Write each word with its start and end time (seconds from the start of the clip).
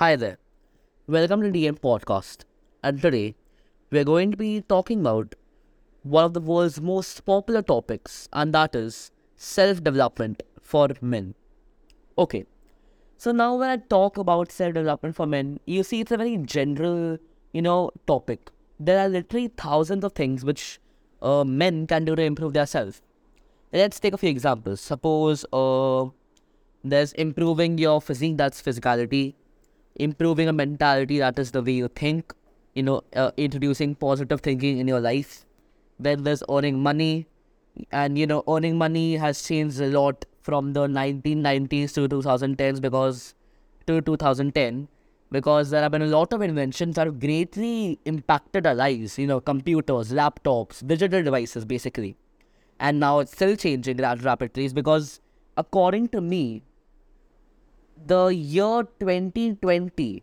Hi 0.00 0.16
there. 0.16 0.38
Welcome 1.06 1.42
to 1.42 1.50
DM 1.50 1.78
Podcast. 1.78 2.44
And 2.82 3.02
today 3.02 3.34
we're 3.90 4.04
going 4.10 4.30
to 4.30 4.36
be 4.38 4.62
talking 4.62 5.00
about 5.00 5.34
one 6.04 6.24
of 6.24 6.32
the 6.32 6.40
world's 6.40 6.80
most 6.80 7.22
popular 7.26 7.60
topics, 7.60 8.26
and 8.32 8.54
that 8.54 8.74
is 8.74 9.10
self 9.36 9.84
development 9.84 10.42
for 10.62 10.88
men. 11.02 11.34
Okay, 12.16 12.46
so 13.18 13.30
now 13.30 13.56
when 13.56 13.68
I 13.68 13.76
talk 13.76 14.16
about 14.16 14.50
self 14.50 14.72
development 14.72 15.16
for 15.16 15.26
men, 15.26 15.60
you 15.66 15.82
see 15.82 16.00
it's 16.00 16.12
a 16.12 16.16
very 16.16 16.38
general, 16.38 17.18
you 17.52 17.60
know, 17.60 17.90
topic. 18.06 18.48
There 18.78 18.98
are 19.00 19.08
literally 19.10 19.48
thousands 19.48 20.02
of 20.02 20.14
things 20.14 20.46
which 20.46 20.80
uh, 21.20 21.44
men 21.44 21.86
can 21.86 22.06
do 22.06 22.16
to 22.16 22.22
improve 22.22 22.54
their 22.54 22.64
self. 22.64 23.02
Let's 23.70 24.00
take 24.00 24.14
a 24.14 24.16
few 24.16 24.30
examples. 24.30 24.80
Suppose 24.80 25.44
uh, 25.52 26.06
there's 26.82 27.12
improving 27.12 27.76
your 27.76 28.00
physique, 28.00 28.38
that's 28.38 28.62
physicality, 28.62 29.34
improving 30.00 30.48
a 30.48 30.52
mentality, 30.52 31.18
that 31.18 31.38
is 31.38 31.50
the 31.50 31.62
way 31.62 31.72
you 31.72 31.88
think, 31.88 32.34
you 32.74 32.82
know, 32.82 33.02
uh, 33.14 33.30
introducing 33.36 33.94
positive 33.94 34.40
thinking 34.40 34.78
in 34.78 34.88
your 34.88 35.00
life. 35.00 35.44
Then 35.98 36.24
there's 36.24 36.42
earning 36.50 36.82
money, 36.82 37.26
and 37.92 38.18
you 38.18 38.26
know, 38.26 38.42
earning 38.48 38.78
money 38.78 39.16
has 39.16 39.42
changed 39.42 39.80
a 39.80 39.88
lot 39.88 40.24
from 40.42 40.72
the 40.72 40.86
1990s 40.88 41.92
to 41.94 42.08
2010s 42.08 42.80
because 42.80 43.34
to 43.86 44.00
2010 44.00 44.88
because 45.32 45.70
there 45.70 45.82
have 45.82 45.92
been 45.92 46.02
a 46.02 46.06
lot 46.06 46.32
of 46.32 46.42
inventions 46.42 46.96
that 46.96 47.06
have 47.06 47.20
greatly 47.20 47.98
impacted 48.04 48.66
our 48.66 48.74
lives. 48.74 49.18
You 49.18 49.26
know, 49.26 49.40
computers, 49.40 50.12
laptops, 50.12 50.86
digital 50.86 51.22
devices, 51.22 51.64
basically 51.64 52.16
and 52.80 52.98
now 52.98 53.18
it's 53.18 53.32
still 53.32 53.54
changing 53.54 54.00
at 54.00 54.22
rapid 54.22 54.52
pace 54.54 54.72
because 54.72 55.20
according 55.56 56.08
to 56.08 56.20
me 56.20 56.62
the 58.06 58.26
year 58.28 58.82
2020 59.00 60.22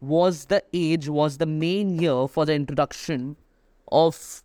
was 0.00 0.46
the 0.46 0.62
age 0.72 1.08
was 1.08 1.38
the 1.38 1.46
main 1.46 1.98
year 1.98 2.28
for 2.28 2.44
the 2.44 2.54
introduction 2.54 3.36
of 3.90 4.42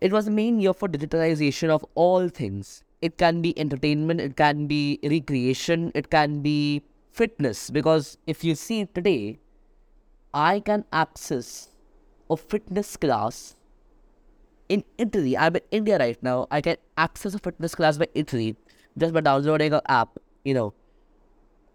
it 0.00 0.12
was 0.12 0.24
the 0.24 0.30
main 0.30 0.58
year 0.60 0.72
for 0.72 0.88
digitalization 0.88 1.68
of 1.68 1.84
all 1.94 2.28
things 2.28 2.82
it 3.02 3.16
can 3.18 3.42
be 3.42 3.58
entertainment 3.58 4.20
it 4.20 4.36
can 4.36 4.66
be 4.66 4.98
recreation 5.02 5.92
it 5.94 6.10
can 6.10 6.40
be 6.40 6.82
fitness 7.12 7.70
because 7.70 8.16
if 8.26 8.42
you 8.42 8.54
see 8.54 8.84
today 8.86 9.38
i 10.32 10.58
can 10.58 10.84
access 10.92 11.68
a 12.30 12.36
fitness 12.36 12.96
class 12.96 13.56
in 14.70 14.84
Italy, 14.96 15.36
I'm 15.36 15.56
in 15.56 15.62
India 15.72 15.98
right 15.98 16.22
now. 16.22 16.46
I 16.50 16.60
can 16.60 16.76
access 16.96 17.34
a 17.34 17.40
fitness 17.40 17.74
class 17.74 17.98
by 17.98 18.06
Italy 18.14 18.54
just 18.96 19.12
by 19.12 19.20
downloading 19.20 19.72
an 19.74 19.80
app, 19.88 20.16
you 20.44 20.54
know. 20.54 20.72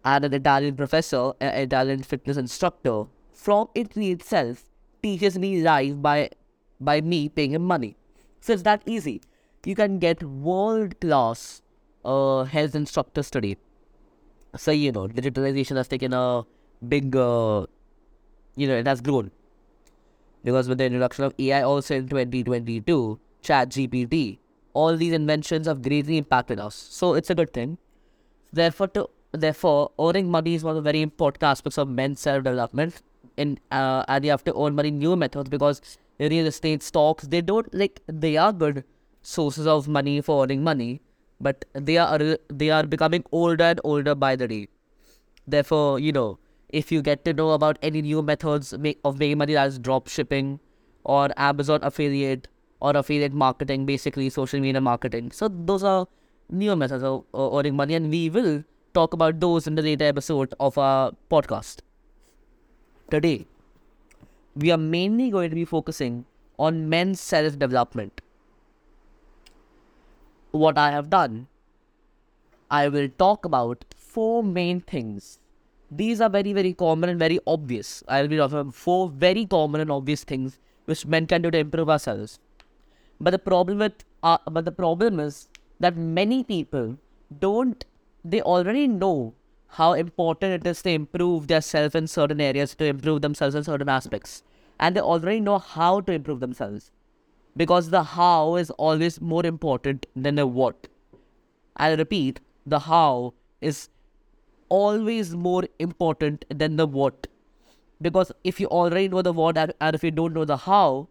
And 0.05 0.23
an 0.23 0.33
Italian 0.33 0.75
professor, 0.75 1.33
an 1.41 1.55
Italian 1.55 2.03
fitness 2.03 2.37
instructor 2.37 3.05
from 3.33 3.69
Italy 3.75 4.11
itself 4.11 4.63
teaches 5.01 5.37
me 5.37 5.61
live 5.61 6.01
by 6.01 6.29
by 6.79 7.01
me 7.01 7.27
paying 7.29 7.51
him 7.51 7.63
money. 7.63 7.95
So 8.39 8.53
it's 8.53 8.63
that 8.63 8.83
easy. 8.85 9.21
You 9.65 9.75
can 9.75 9.97
get 9.99 10.23
world 10.23 10.99
class 11.01 11.63
uh, 12.03 12.43
health 12.43 12.75
instructor 12.75 13.23
study. 13.23 13.57
So 14.55 14.71
you 14.71 14.91
know, 14.91 15.07
digitalization 15.07 15.77
has 15.77 15.87
taken 15.87 16.13
a 16.13 16.43
big, 16.87 17.15
uh, 17.15 17.65
you 18.55 18.67
know, 18.67 18.75
it 18.75 18.87
has 18.87 19.01
grown 19.01 19.31
because 20.43 20.69
with 20.69 20.77
the 20.77 20.85
introduction 20.85 21.25
of 21.25 21.33
AI 21.39 21.63
also 21.63 21.95
in 21.95 22.07
2022, 22.07 23.19
ChatGPT, 23.41 24.37
all 24.73 24.95
these 24.95 25.13
inventions 25.13 25.67
have 25.67 25.81
greatly 25.81 26.17
impacted 26.17 26.59
us. 26.59 26.75
So 26.75 27.15
it's 27.15 27.31
a 27.31 27.35
good 27.35 27.51
thing. 27.51 27.79
Therefore, 28.53 28.87
to 28.89 29.09
therefore, 29.35 29.91
earning 29.99 30.29
money 30.29 30.55
is 30.55 30.63
one 30.63 30.77
of 30.77 30.83
the 30.83 30.87
very 30.87 31.01
important 31.01 31.43
aspects 31.43 31.77
of 31.77 31.87
men's 31.89 32.19
self-development. 32.19 33.01
In 33.37 33.59
uh, 33.69 34.05
and 34.07 34.23
you 34.23 34.31
have 34.31 34.43
to 34.45 34.53
earn 34.57 34.75
money 34.75 34.91
new 34.91 35.15
methods 35.15 35.49
because 35.49 35.81
real 36.19 36.45
estate 36.45 36.81
stocks 36.81 37.27
they 37.27 37.41
don't 37.41 37.73
like 37.73 38.01
they 38.07 38.37
are 38.37 38.53
good 38.53 38.85
sources 39.21 39.67
of 39.67 39.89
money 39.89 40.21
for 40.21 40.43
earning 40.43 40.63
money, 40.63 41.01
but 41.41 41.65
they 41.73 41.97
are 41.97 42.37
they 42.47 42.69
are 42.69 42.83
becoming 42.83 43.25
older 43.31 43.65
and 43.65 43.81
older 43.83 44.15
by 44.15 44.35
the 44.37 44.47
day. 44.47 44.67
Therefore, 45.45 45.99
you 45.99 46.13
know 46.13 46.39
if 46.69 46.91
you 46.91 47.01
get 47.01 47.25
to 47.25 47.33
know 47.33 47.51
about 47.51 47.77
any 47.81 48.01
new 48.01 48.21
methods 48.21 48.73
of 48.73 49.19
making 49.19 49.37
money 49.37 49.57
as 49.57 49.79
drop 49.79 50.07
shipping 50.07 50.59
or 51.03 51.29
Amazon 51.37 51.79
affiliate 51.83 52.47
or 52.79 52.95
affiliate 52.95 53.33
marketing, 53.33 53.85
basically 53.85 54.29
social 54.29 54.59
media 54.59 54.81
marketing. 54.81 55.31
So 55.31 55.47
those 55.47 55.83
are 55.83 56.07
new 56.49 56.75
methods 56.75 57.03
of 57.03 57.25
earning 57.33 57.75
money, 57.75 57.95
and 57.95 58.09
we 58.09 58.29
will 58.29 58.63
talk 58.95 59.13
about 59.13 59.39
those 59.39 59.67
in 59.67 59.75
the 59.75 59.81
later 59.81 60.05
episode 60.05 60.53
of 60.59 60.77
our 60.77 61.11
podcast. 61.29 61.81
Today, 63.11 63.45
we 64.55 64.71
are 64.71 64.77
mainly 64.77 65.29
going 65.29 65.49
to 65.49 65.55
be 65.55 65.65
focusing 65.65 66.25
on 66.57 66.89
men's 66.89 67.19
self 67.19 67.59
development. 67.59 68.21
What 70.51 70.77
I 70.77 70.91
have 70.91 71.09
done, 71.09 71.47
I 72.71 72.87
will 72.87 73.09
talk 73.25 73.45
about 73.45 73.83
four 73.95 74.43
main 74.43 74.79
things 74.79 75.39
these 75.91 76.19
are 76.19 76.29
very, 76.29 76.53
very 76.53 76.73
common 76.73 77.09
and 77.09 77.19
very 77.19 77.39
obvious. 77.45 78.03
I'll 78.07 78.27
be 78.27 78.37
talking 78.37 78.57
about 78.57 78.73
four 78.73 79.09
very 79.09 79.45
common 79.45 79.81
and 79.81 79.91
obvious 79.91 80.23
things 80.23 80.59
which 80.85 81.05
men 81.05 81.27
can 81.27 81.41
do 81.41 81.51
to 81.51 81.57
improve 81.57 81.89
ourselves. 81.89 82.39
But 83.19 83.31
the 83.31 83.39
problem 83.39 83.79
with, 83.79 84.03
uh, 84.23 84.37
but 84.49 84.65
the 84.65 84.71
problem 84.71 85.19
is 85.19 85.47
that 85.79 85.95
many 85.95 86.43
people 86.43 86.97
don't. 87.39 87.85
They 88.27 88.41
already 88.41 88.87
know 88.87 89.35
how 89.67 89.93
important 89.93 90.53
it 90.53 90.67
is 90.69 90.81
to 90.81 90.89
improve 90.89 91.47
their 91.47 91.61
self 91.61 91.95
in 91.95 92.07
certain 92.07 92.41
areas, 92.41 92.73
to 92.75 92.85
improve 92.85 93.21
themselves 93.21 93.55
in 93.59 93.63
certain 93.63 93.87
aspects, 93.87 94.41
and 94.79 94.95
they 94.95 95.01
already 95.01 95.39
know 95.39 95.59
how 95.59 96.01
to 96.01 96.11
improve 96.11 96.39
themselves, 96.39 96.91
because 97.55 97.91
the 97.91 98.01
how 98.03 98.55
is 98.55 98.71
always 98.71 99.21
more 99.21 99.45
important 99.45 100.07
than 100.15 100.41
the 100.41 100.47
what. 100.47 100.87
I'll 101.77 101.97
repeat: 101.97 102.39
the 102.65 102.79
how 102.79 103.35
is 103.61 103.89
always 104.69 105.35
more 105.35 105.63
important 105.77 106.45
than 106.49 106.77
the 106.77 106.87
what. 106.87 107.27
Because 108.01 108.31
if 108.43 108.59
you 108.59 108.67
already 108.67 109.07
know 109.07 109.21
the 109.21 109.33
what 109.33 109.57
and, 109.57 109.73
and 109.79 109.95
if 109.95 110.03
you 110.03 110.11
don't 110.11 110.33
know 110.33 110.45
the 110.45 110.57
how, 110.57 111.09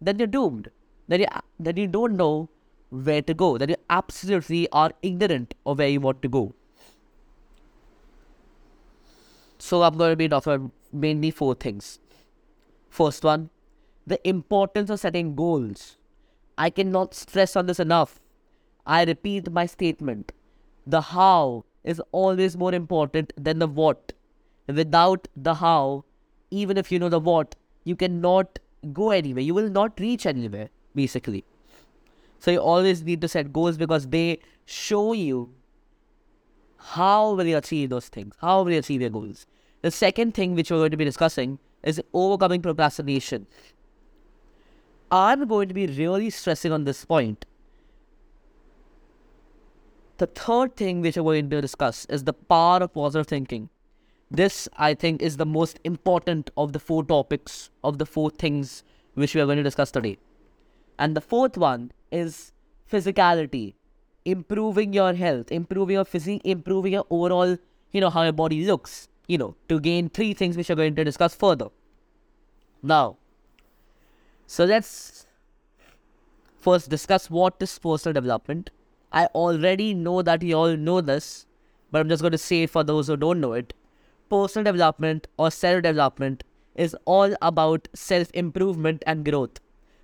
then 0.00 0.18
you're 0.18 0.26
doomed. 0.26 0.70
Then 1.08 1.20
you, 1.20 1.26
then 1.58 1.76
you 1.78 1.86
don't 1.86 2.16
know 2.16 2.50
where 2.92 3.22
to 3.22 3.32
go. 3.32 3.56
that 3.56 3.70
you 3.70 3.76
absolutely 3.88 4.68
are 4.70 4.92
ignorant 5.02 5.54
of 5.64 5.78
where 5.78 5.88
you 5.88 6.00
want 6.00 6.20
to 6.22 6.28
go. 6.28 6.54
So 9.58 9.82
I'm 9.82 9.96
going 9.96 10.12
to 10.12 10.16
be 10.16 10.28
talking 10.28 10.70
mainly 10.92 11.30
four 11.30 11.54
things. 11.54 11.98
First 12.90 13.24
one, 13.24 13.48
the 14.06 14.20
importance 14.28 14.90
of 14.90 15.00
setting 15.00 15.34
goals. 15.34 15.96
I 16.58 16.68
cannot 16.68 17.14
stress 17.14 17.56
on 17.56 17.66
this 17.66 17.80
enough. 17.80 18.20
I 18.84 19.04
repeat 19.04 19.50
my 19.50 19.64
statement. 19.64 20.32
The 20.86 21.00
how 21.00 21.64
is 21.84 22.00
always 22.12 22.56
more 22.56 22.74
important 22.74 23.32
than 23.36 23.58
the 23.58 23.66
what. 23.66 24.12
Without 24.66 25.28
the 25.34 25.54
how, 25.54 26.04
even 26.50 26.76
if 26.76 26.92
you 26.92 26.98
know 26.98 27.08
the 27.08 27.20
what, 27.20 27.54
you 27.84 27.96
cannot 27.96 28.58
go 28.92 29.10
anywhere. 29.10 29.42
You 29.42 29.54
will 29.54 29.70
not 29.70 29.98
reach 29.98 30.26
anywhere, 30.26 30.68
basically. 30.94 31.44
So 32.42 32.50
you 32.50 32.58
always 32.58 33.02
need 33.02 33.20
to 33.20 33.28
set 33.28 33.52
goals 33.52 33.76
because 33.76 34.08
they 34.08 34.40
show 34.64 35.12
you 35.12 35.54
how 36.76 37.34
will 37.34 37.46
you 37.46 37.56
achieve 37.56 37.90
those 37.90 38.08
things, 38.08 38.34
how 38.40 38.62
will 38.62 38.72
you 38.72 38.78
achieve 38.78 39.00
your 39.00 39.10
goals. 39.10 39.46
The 39.82 39.90
second 39.90 40.34
thing 40.34 40.54
which 40.56 40.70
we're 40.70 40.78
going 40.78 40.90
to 40.90 40.96
be 40.96 41.04
discussing 41.04 41.58
is 41.82 42.00
overcoming 42.12 42.62
procrastination. 42.62 43.46
I'm 45.10 45.46
going 45.46 45.68
to 45.68 45.74
be 45.74 45.86
really 45.86 46.30
stressing 46.30 46.72
on 46.72 46.84
this 46.84 47.04
point 47.04 47.46
the 50.22 50.26
third 50.26 50.76
thing 50.76 51.00
which 51.00 51.16
we're 51.16 51.24
going 51.24 51.50
to 51.50 51.60
discuss 51.60 52.04
is 52.06 52.22
the 52.22 52.32
power 52.32 52.78
of 52.84 52.94
positive 52.94 53.26
thinking. 53.26 53.68
This, 54.30 54.68
I 54.76 54.94
think, 54.94 55.20
is 55.20 55.36
the 55.36 55.46
most 55.46 55.80
important 55.82 56.50
of 56.56 56.72
the 56.72 56.78
four 56.78 57.04
topics, 57.04 57.70
of 57.82 57.98
the 57.98 58.06
four 58.06 58.30
things 58.30 58.84
which 59.14 59.34
we 59.34 59.40
are 59.40 59.46
going 59.46 59.56
to 59.56 59.64
discuss 59.64 59.90
today. 59.90 60.18
And 61.02 61.16
the 61.18 61.20
fourth 61.20 61.56
one 61.58 61.90
is 62.12 62.52
physicality, 62.90 63.74
improving 64.24 64.92
your 64.92 65.12
health, 65.14 65.50
improving 65.50 65.94
your 65.94 66.04
physique, 66.04 66.42
improving 66.44 66.92
your 66.92 67.06
overall, 67.10 67.56
you 67.90 68.00
know, 68.00 68.10
how 68.10 68.22
your 68.22 68.32
body 68.32 68.64
looks, 68.64 69.08
you 69.26 69.38
know, 69.38 69.56
to 69.68 69.80
gain 69.80 70.08
three 70.08 70.32
things 70.32 70.56
which 70.56 70.68
we're 70.68 70.76
going 70.76 70.94
to 70.94 71.04
discuss 71.04 71.34
further. 71.34 71.70
Now, 72.82 73.16
so 74.46 74.64
let's 74.64 75.26
first 76.60 76.88
discuss 76.88 77.28
what 77.28 77.56
is 77.60 77.78
personal 77.78 78.14
development 78.14 78.70
I 79.12 79.26
already 79.34 79.92
know 79.92 80.22
that 80.22 80.42
you 80.42 80.54
all 80.56 80.76
know 80.76 81.00
this, 81.00 81.46
but 81.90 82.00
I'm 82.00 82.08
just 82.08 82.22
going 82.22 82.32
to 82.32 82.38
say 82.38 82.66
for 82.66 82.82
those 82.82 83.08
who 83.08 83.16
don't 83.16 83.40
know 83.40 83.52
it. 83.52 83.74
Personal 84.30 84.72
development 84.72 85.26
or 85.36 85.50
self 85.50 85.82
development 85.82 86.44
is 86.74 86.96
all 87.04 87.34
about 87.42 87.88
self 87.92 88.30
improvement 88.32 89.02
and 89.06 89.24
growth. 89.24 89.60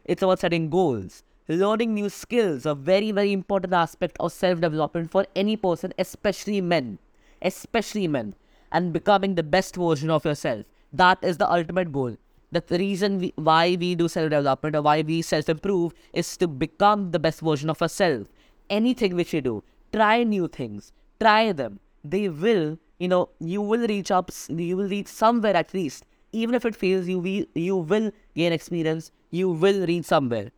It's 0.09 0.23
about 0.23 0.41
setting 0.41 0.71
goals. 0.71 1.23
Learning 1.49 1.95
new 1.95 2.09
skills, 2.09 2.67
a 2.67 2.75
very, 2.75 3.13
very 3.13 3.33
important 3.33 3.73
aspect 3.73 4.17
of 4.21 4.33
self 4.33 4.61
development 4.61 5.13
for 5.13 5.27
any 5.37 5.57
person, 5.57 5.95
especially 5.99 6.61
men. 6.61 6.99
Especially 7.43 8.09
men. 8.09 8.35
and 8.77 8.93
becoming 8.95 9.35
the 9.37 9.43
best 9.43 9.77
version 9.77 10.11
of 10.11 10.25
yourself. 10.25 10.65
That 10.93 11.19
is 11.23 11.39
the 11.39 11.51
ultimate 11.51 11.93
goal. 11.93 12.17
That's 12.53 12.69
the 12.69 12.79
reason 12.79 13.19
we, 13.19 13.33
why 13.37 13.77
we 13.81 13.95
do 13.95 14.09
self 14.09 14.31
development 14.31 14.77
or 14.77 14.83
why 14.83 15.03
we 15.03 15.23
self 15.23 15.49
improve 15.49 15.95
is 16.13 16.37
to 16.39 16.49
become 16.49 17.11
the 17.13 17.19
best 17.19 17.41
version 17.41 17.71
of 17.71 17.81
ourselves. 17.83 18.29
Anything 18.71 19.17
which 19.17 19.33
you 19.35 19.41
do, 19.41 19.63
try 19.93 20.23
new 20.25 20.49
things, 20.49 20.93
try 21.21 21.53
them. 21.53 21.81
They 22.05 22.29
will, 22.29 22.79
you 22.99 23.09
know, 23.09 23.31
you 23.41 23.63
will 23.63 23.87
reach 23.87 24.11
up, 24.11 24.31
you 24.49 24.77
will 24.77 24.89
reach 24.89 25.09
somewhere 25.09 25.57
at 25.57 25.75
least. 25.75 26.05
Even 26.33 26.55
if 26.55 26.65
it 26.67 26.77
fails, 26.77 27.09
you 27.09 27.19
will, 27.21 27.47
you 27.55 27.77
will 27.77 28.13
gain 28.35 28.53
experience, 28.53 29.11
you 29.31 29.51
will 29.51 29.87
reach 29.87 30.07
somewhere. 30.07 30.51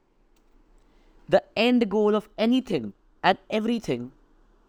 The 1.28 1.42
end 1.56 1.88
goal 1.88 2.14
of 2.14 2.28
anything 2.38 2.92
and 3.22 3.38
everything 3.50 4.12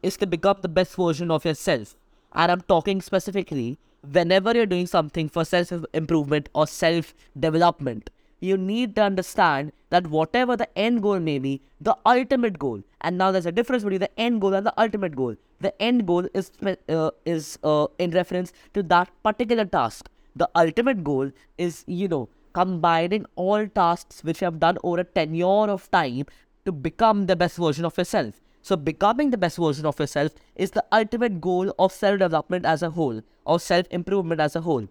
is 0.04 0.18
to 0.18 0.28
become 0.28 0.58
the 0.62 0.70
best 0.70 0.96
version 0.96 1.32
of 1.32 1.46
yourself. 1.46 1.96
And 2.34 2.52
I'm 2.52 2.62
talking 2.62 3.02
specifically 3.02 3.78
whenever 4.10 4.54
you're 4.54 4.66
doing 4.66 4.88
something 4.88 5.30
for 5.30 5.46
self 5.46 5.72
improvement 5.94 6.50
or 6.54 6.68
self 6.68 7.14
development, 7.40 8.10
you 8.40 8.58
need 8.58 8.96
to 8.96 9.04
understand 9.04 9.72
that 9.90 10.08
whatever 10.08 10.58
the 10.58 10.68
end 10.78 11.02
goal 11.02 11.20
may 11.20 11.38
be, 11.38 11.62
the 11.80 11.96
ultimate 12.06 12.58
goal, 12.58 12.82
and 13.02 13.18
now 13.18 13.32
there's 13.32 13.46
a 13.46 13.52
difference 13.52 13.84
between 13.84 14.00
the 14.00 14.20
end 14.20 14.42
goal 14.42 14.54
and 14.54 14.66
the 14.66 14.74
ultimate 14.80 15.16
goal. 15.16 15.36
The 15.60 15.80
end 15.82 16.08
goal 16.08 16.28
is 16.34 16.52
uh, 16.90 17.12
is 17.26 17.60
uh, 17.64 17.88
in 18.00 18.12
reference 18.12 18.54
to 18.74 18.84
that 18.84 19.12
particular 19.24 19.66
task. 19.66 20.10
The 20.36 20.50
ultimate 20.56 21.04
goal 21.04 21.32
is, 21.58 21.84
you 21.88 22.08
know, 22.08 22.30
combining 22.54 23.26
all 23.36 23.68
tasks 23.68 24.24
which 24.24 24.42
you 24.42 24.46
have 24.46 24.60
done 24.60 24.78
over 24.84 25.00
a 25.00 25.04
tenure 25.04 25.70
of 25.70 25.90
time 25.92 26.26
to 26.66 26.72
become 26.72 27.26
the 27.26 27.36
best 27.36 27.58
version 27.58 27.86
of 27.86 27.98
yourself. 27.98 28.42
So, 28.62 28.76
becoming 28.76 29.32
the 29.32 29.38
best 29.38 29.58
version 29.58 29.86
of 29.86 30.00
yourself 30.00 30.34
is 30.56 30.72
the 30.72 30.86
ultimate 30.92 31.42
goal 31.42 31.74
of 31.80 31.92
self 31.92 32.20
development 32.20 32.66
as 32.66 32.84
a 32.84 32.92
whole, 32.92 33.22
or 33.46 33.60
self 33.60 33.88
improvement 33.90 34.40
as 34.40 34.56
a 34.56 34.62
whole. 34.62 34.88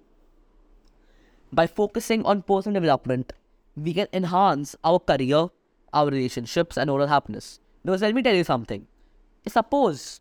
By 1.53 1.67
focusing 1.67 2.25
on 2.25 2.43
personal 2.43 2.81
development, 2.81 3.33
we 3.77 3.95
can 3.95 4.09
enhance 4.13 4.75
our 4.83 4.99
career, 4.99 5.49
our 5.93 6.07
relationships, 6.07 6.77
and 6.77 6.91
overall 6.91 7.07
happiness. 7.07 7.61
Because 7.85 8.03
let 8.03 8.15
me 8.15 8.23
tell 8.23 8.35
you 8.35 8.45
something. 8.45 8.87
Suppose 9.49 10.21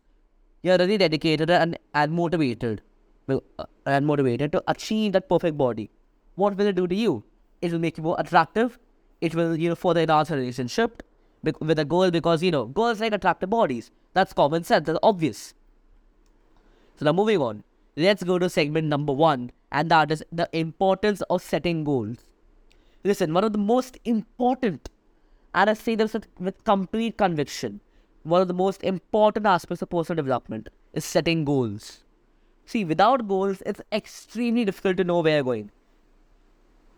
you're 0.62 0.78
really 0.78 0.98
dedicated 0.98 1.50
and, 1.50 1.78
and 1.94 2.12
motivated 2.12 2.82
uh, 3.28 3.64
and 3.86 4.06
motivated 4.06 4.52
to 4.52 4.62
achieve 4.66 5.12
that 5.12 5.28
perfect 5.28 5.56
body. 5.56 5.90
What 6.40 6.56
will 6.56 6.68
it 6.72 6.76
do 6.76 6.86
to 6.90 6.94
you? 6.94 7.22
It 7.60 7.72
will 7.72 7.78
make 7.84 7.98
you 7.98 8.02
more 8.02 8.16
attractive. 8.18 8.78
It 9.20 9.34
will, 9.34 9.56
you 9.62 9.68
know, 9.70 9.74
further 9.74 10.00
enhance 10.00 10.30
a 10.30 10.36
relationship 10.36 11.02
with 11.42 11.78
a 11.78 11.84
goal 11.84 12.10
because 12.10 12.42
you 12.42 12.50
know 12.50 12.64
girls 12.78 13.00
like 13.00 13.14
attractive 13.16 13.50
bodies. 13.54 13.90
That's 14.18 14.32
common 14.38 14.64
sense. 14.64 14.86
That's 14.86 14.98
obvious. 15.02 15.54
So 16.96 17.06
now 17.06 17.12
moving 17.18 17.42
on, 17.46 17.62
let's 17.96 18.22
go 18.30 18.38
to 18.38 18.48
segment 18.54 18.88
number 18.94 19.12
one, 19.12 19.52
and 19.72 19.90
that 19.90 20.10
is 20.16 20.22
the 20.40 20.48
importance 20.52 21.22
of 21.36 21.42
setting 21.42 21.82
goals. 21.84 22.24
Listen, 23.04 23.32
one 23.32 23.44
of 23.44 23.52
the 23.54 23.58
most 23.58 23.98
important, 24.04 24.90
and 25.54 25.70
I 25.70 25.74
say 25.82 25.94
this 25.94 26.16
with 26.38 26.62
complete 26.64 27.16
conviction, 27.16 27.80
one 28.22 28.42
of 28.42 28.48
the 28.48 28.58
most 28.62 28.84
important 28.92 29.46
aspects 29.46 29.82
of 29.82 29.90
personal 29.96 30.22
development 30.22 30.68
is 30.92 31.04
setting 31.04 31.44
goals. 31.44 31.90
See, 32.66 32.84
without 32.84 33.26
goals, 33.28 33.62
it's 33.66 33.80
extremely 34.00 34.66
difficult 34.66 34.98
to 34.98 35.04
know 35.04 35.20
where 35.20 35.36
you're 35.36 35.50
going. 35.52 35.70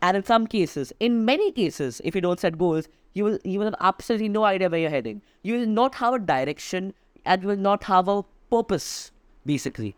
And 0.02 0.16
in 0.16 0.24
some 0.24 0.48
cases, 0.48 0.92
in 0.98 1.24
many 1.24 1.52
cases, 1.52 2.00
if 2.04 2.14
you 2.16 2.20
don't 2.20 2.40
set 2.40 2.58
goals, 2.58 2.88
you 3.14 3.24
will 3.24 3.38
you 3.44 3.58
will 3.60 3.66
have 3.66 3.76
absolutely 3.80 4.28
no 4.28 4.44
idea 4.44 4.68
where 4.68 4.80
you're 4.80 4.90
heading. 4.90 5.22
You 5.42 5.58
will 5.58 5.66
not 5.66 5.94
have 5.96 6.14
a 6.14 6.18
direction 6.18 6.92
and 7.24 7.42
you 7.42 7.48
will 7.48 7.64
not 7.68 7.84
have 7.84 8.08
a 8.08 8.24
purpose, 8.50 9.12
basically. 9.46 9.94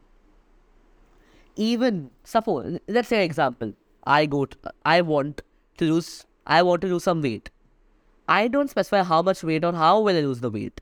Even 1.56 2.10
suppose 2.24 2.78
let's 2.86 3.08
say 3.08 3.24
example, 3.24 3.72
I 4.04 4.26
go 4.26 4.44
to, 4.44 4.72
I 4.84 5.00
want 5.00 5.42
to 5.78 5.90
lose 5.92 6.26
I 6.46 6.62
want 6.62 6.82
to 6.82 6.88
lose 6.88 7.04
some 7.04 7.22
weight. 7.22 7.50
I 8.28 8.48
don't 8.48 8.68
specify 8.68 9.02
how 9.02 9.22
much 9.22 9.42
weight 9.42 9.64
or 9.64 9.72
how 9.72 10.00
will 10.00 10.16
I 10.16 10.20
lose 10.20 10.40
the 10.40 10.50
weight. 10.50 10.80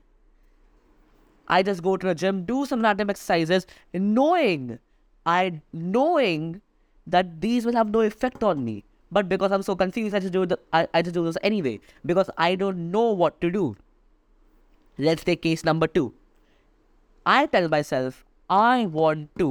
I 1.47 1.61
just 1.63 1.83
go 1.83 1.97
to 1.97 2.07
the 2.07 2.15
gym, 2.15 2.45
do 2.45 2.65
some 2.65 2.81
random 2.81 3.09
exercises, 3.09 3.67
knowing 3.93 4.79
I 5.25 5.61
knowing 5.71 6.61
that 7.07 7.39
these 7.41 7.65
will 7.65 7.73
have 7.73 7.89
no 7.89 8.01
effect 8.01 8.43
on 8.43 8.65
me. 8.65 8.83
But 9.13 9.29
because 9.29 9.51
I'm 9.51 9.63
so 9.69 9.75
confused, 9.75 10.15
I 10.15 10.19
just 10.25 10.33
do 10.33 10.45
the 10.45 10.59
I, 10.81 10.87
I 10.93 11.01
just 11.07 11.13
do 11.13 11.23
this 11.25 11.37
anyway 11.51 11.79
because 12.11 12.29
I 12.37 12.55
don't 12.55 12.91
know 12.91 13.07
what 13.23 13.39
to 13.41 13.51
do. 13.51 13.75
Let's 14.97 15.23
take 15.23 15.43
case 15.43 15.63
number 15.63 15.87
two. 15.87 16.13
I 17.25 17.45
tell 17.45 17.69
myself 17.69 18.25
I 18.49 18.85
want 18.85 19.29
to 19.39 19.49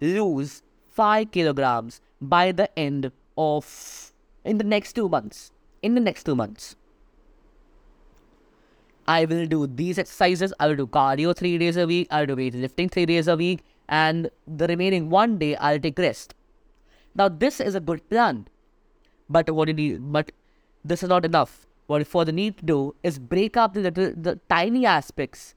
lose 0.00 0.62
five 1.00 1.30
kilograms 1.30 2.00
by 2.20 2.52
the 2.52 2.68
end 2.78 3.12
of 3.36 4.12
in 4.44 4.58
the 4.58 4.64
next 4.64 4.94
two 4.94 5.08
months. 5.08 5.50
In 5.82 5.94
the 5.94 6.00
next 6.00 6.24
two 6.24 6.34
months. 6.34 6.76
I 9.06 9.24
will 9.24 9.46
do 9.46 9.66
these 9.66 9.98
exercises. 9.98 10.52
I 10.60 10.68
will 10.68 10.76
do 10.76 10.86
cardio 10.86 11.36
three 11.36 11.56
days 11.58 11.76
a 11.76 11.86
week. 11.86 12.08
I'll 12.10 12.26
do 12.26 12.36
weightlifting 12.36 12.90
three 12.90 13.06
days 13.06 13.28
a 13.28 13.36
week. 13.36 13.64
And 13.88 14.30
the 14.46 14.68
remaining 14.68 15.10
one 15.10 15.38
day, 15.38 15.56
I'll 15.56 15.80
take 15.80 15.98
rest. 15.98 16.34
Now 17.14 17.28
this 17.28 17.60
is 17.60 17.74
a 17.74 17.80
good 17.80 18.08
plan, 18.08 18.46
but 19.28 19.50
what 19.50 19.68
you 19.68 19.74
need, 19.74 20.12
but 20.12 20.32
this 20.84 21.02
is 21.02 21.08
not 21.08 21.24
enough. 21.24 21.66
What 21.86 22.06
for 22.06 22.24
the 22.24 22.32
need 22.32 22.58
to 22.58 22.64
do 22.64 22.94
is 23.02 23.18
break 23.18 23.56
up 23.56 23.74
the 23.74 23.80
little, 23.80 24.12
the 24.16 24.38
tiny 24.48 24.86
aspects, 24.86 25.54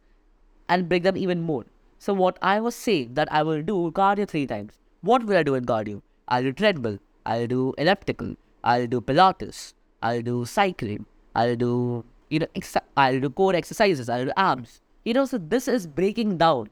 and 0.67 0.89
break 0.89 1.03
them 1.03 1.15
even 1.15 1.41
more. 1.41 1.65
So 1.99 2.13
what 2.13 2.39
I 2.41 2.59
was 2.59 2.75
saying 2.75 3.13
that 3.13 3.31
I 3.31 3.43
will 3.43 3.61
do 3.61 3.91
cardio 3.91 4.27
three 4.27 4.47
times. 4.47 4.73
What 5.01 5.25
will 5.25 5.37
I 5.37 5.43
do 5.43 5.55
in 5.55 5.65
cardio? 5.65 6.01
I'll 6.27 6.43
do 6.43 6.51
treadmill. 6.51 6.97
I'll 7.25 7.47
do 7.47 7.73
elliptical. 7.77 8.35
I'll 8.63 8.87
do 8.87 8.99
Pilates. 8.99 9.73
I'll 10.01 10.21
do 10.21 10.45
cycling. 10.45 11.05
I'll 11.35 11.55
do 11.55 12.03
you 12.29 12.39
know 12.39 12.47
ex- 12.55 12.75
I'll 12.97 13.19
do 13.19 13.29
core 13.29 13.55
exercises. 13.55 14.09
I'll 14.09 14.25
do 14.25 14.31
abs. 14.35 14.81
You 15.05 15.13
know, 15.13 15.25
so 15.25 15.37
this 15.37 15.67
is 15.67 15.85
breaking 15.85 16.37
down. 16.37 16.69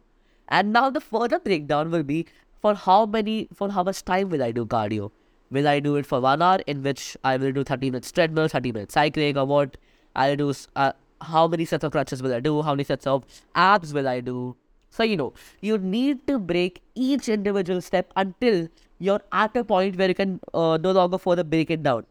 And 0.47 0.73
now 0.73 0.89
the 0.89 1.01
further 1.01 1.39
breakdown 1.39 1.91
will 1.91 2.03
be 2.03 2.25
for 2.61 2.75
how 2.75 3.05
many, 3.05 3.47
for 3.53 3.69
how 3.71 3.83
much 3.83 4.05
time 4.05 4.29
will 4.29 4.43
I 4.43 4.51
do 4.51 4.65
cardio? 4.65 5.11
Will 5.49 5.67
I 5.67 5.79
do 5.79 5.95
it 5.97 6.05
for 6.05 6.21
one 6.21 6.41
hour 6.41 6.59
in 6.67 6.83
which 6.83 7.17
I 7.23 7.37
will 7.37 7.51
do 7.51 7.63
30 7.63 7.91
minutes 7.91 8.11
treadmill, 8.11 8.47
30 8.47 8.71
minutes 8.71 8.93
cycling, 8.93 9.37
or 9.37 9.45
what? 9.45 9.77
I'll 10.15 10.35
do, 10.35 10.53
uh, 10.75 10.91
how 11.21 11.47
many 11.47 11.65
sets 11.65 11.83
of 11.83 11.91
crunches 11.91 12.21
will 12.21 12.33
I 12.33 12.39
do? 12.39 12.61
How 12.61 12.71
many 12.71 12.83
sets 12.83 13.07
of 13.07 13.25
abs 13.55 13.93
will 13.93 14.07
I 14.07 14.21
do? 14.21 14.55
So, 14.89 15.03
you 15.03 15.17
know, 15.17 15.33
you 15.61 15.77
need 15.77 16.25
to 16.27 16.37
break 16.37 16.81
each 16.95 17.29
individual 17.29 17.81
step 17.81 18.11
until 18.15 18.67
you're 18.99 19.21
at 19.31 19.55
a 19.55 19.63
point 19.63 19.97
where 19.97 20.09
you 20.09 20.15
can 20.15 20.39
uh, 20.53 20.77
no 20.77 20.91
longer 20.91 21.17
further 21.17 21.43
break 21.43 21.71
it 21.71 21.81
down. 21.81 22.05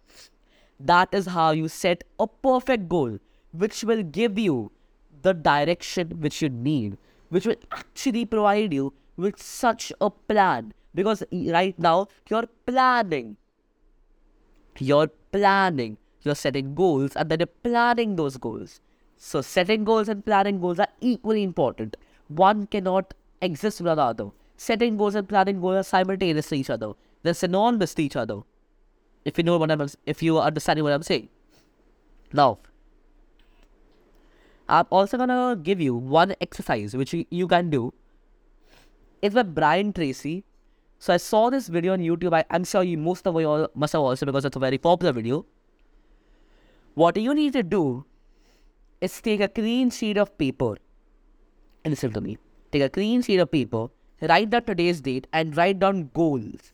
That 0.79 1.11
is 1.13 1.27
how 1.27 1.51
you 1.51 1.69
set 1.69 2.05
a 2.19 2.27
perfect 2.27 2.89
goal, 2.89 3.19
which 3.53 3.85
will 3.85 4.03
give 4.03 4.39
you 4.39 4.73
the 5.23 5.35
direction 5.35 6.09
which 6.21 6.41
you 6.41 6.49
need, 6.49 6.97
which 7.29 7.47
will 7.47 7.57
actually 7.71 8.25
provide 8.25 8.73
you 8.73 8.93
with 9.21 9.43
such 9.43 9.93
a 10.01 10.11
plan. 10.11 10.73
Because 10.95 11.23
right 11.33 11.79
now 11.79 12.09
you're 12.29 12.49
planning. 12.67 13.37
You're 14.79 15.09
planning. 15.33 15.99
You're 16.23 16.35
setting 16.35 16.75
goals 16.75 17.17
and 17.17 17.31
then 17.31 17.41
you're 17.41 17.47
planning 17.47 18.17
those 18.17 18.37
goals. 18.37 18.81
So 19.17 19.43
setting 19.43 19.85
goals 19.85 20.09
and 20.09 20.25
planning 20.25 20.61
goals 20.61 20.79
are 20.79 20.89
equally 21.01 21.43
important. 21.43 21.97
One 22.29 22.67
cannot 22.67 23.15
exist 23.43 23.81
without 23.81 23.97
the 23.97 24.03
other. 24.03 24.31
Setting 24.57 24.97
goals 24.97 25.15
and 25.15 25.29
planning 25.29 25.61
goals 25.61 25.77
are 25.77 25.83
simultaneous 25.83 26.49
to 26.49 26.57
each 26.57 26.71
other. 26.71 26.93
They're 27.23 27.35
synonymous 27.35 27.95
to 27.95 28.03
each 28.03 28.17
other. 28.17 28.41
If 29.25 29.37
you 29.37 29.45
know 29.45 29.59
what 29.59 29.71
i'm 29.71 29.89
if 30.07 30.23
you 30.23 30.39
are 30.39 30.47
understanding 30.47 30.85
what 30.85 30.93
i'm 30.93 31.03
saying. 31.03 31.29
Now 32.33 32.59
i'm 34.69 34.87
also 34.91 35.19
gonna 35.19 35.57
give 35.57 35.81
you 35.81 35.95
one 35.95 36.35
exercise 36.41 36.95
which 36.97 37.13
you 37.13 37.49
can 37.49 37.71
do 37.71 37.93
it's 39.23 39.35
by 39.35 39.43
Brian 39.43 39.93
Tracy. 39.93 40.45
So 40.99 41.15
I 41.15 41.17
saw 41.17 41.51
this 41.51 41.69
video 41.69 41.93
on 41.93 42.01
YouTube. 42.01 42.35
I, 42.35 42.45
am 42.51 42.65
sure 42.65 42.83
you 42.83 42.99
most 42.99 43.27
of 43.27 43.41
you 43.41 43.49
all 43.49 43.69
must 43.75 43.93
have 43.93 44.03
also 44.03 44.27
because 44.27 44.45
it's 44.45 44.57
a 44.57 44.61
very 44.61 44.79
popular 44.79 45.13
video. 45.13 45.47
What 46.95 47.17
you 47.17 47.35
need 47.35 47.53
to 47.55 47.63
do 47.63 48.05
is 49.01 49.21
take 49.21 49.41
a 49.41 49.49
clean 49.49 49.91
sheet 49.91 50.19
of 50.19 50.37
paper 50.37 50.77
and 51.85 51.93
listen 51.93 52.13
to 52.13 52.21
me. 52.21 52.39
Take 52.73 52.83
a 52.83 52.89
clean 52.89 53.23
sheet 53.23 53.39
of 53.39 53.51
paper, 53.51 53.89
write 54.21 54.51
down 54.51 54.65
today's 54.65 55.01
date, 55.01 55.27
and 55.33 55.57
write 55.57 55.79
down 55.79 56.11
goals. 56.13 56.73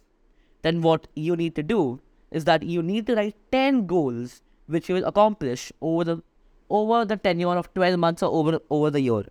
Then 0.62 0.82
what 0.82 1.06
you 1.14 1.36
need 1.36 1.54
to 1.54 1.62
do 1.62 2.00
is 2.30 2.44
that 2.44 2.62
you 2.62 2.82
need 2.82 3.06
to 3.06 3.14
write 3.14 3.36
10 3.52 3.86
goals 3.86 4.42
which 4.66 4.88
you 4.88 4.96
will 4.96 5.04
accomplish 5.04 5.72
over 5.80 6.04
the 6.04 6.22
over 6.68 7.04
the 7.04 7.16
tenure 7.16 7.56
of 7.56 7.72
12 7.74 7.98
months 7.98 8.22
or 8.22 8.30
over 8.32 8.58
over 8.68 8.90
the 8.90 9.00
year 9.00 9.24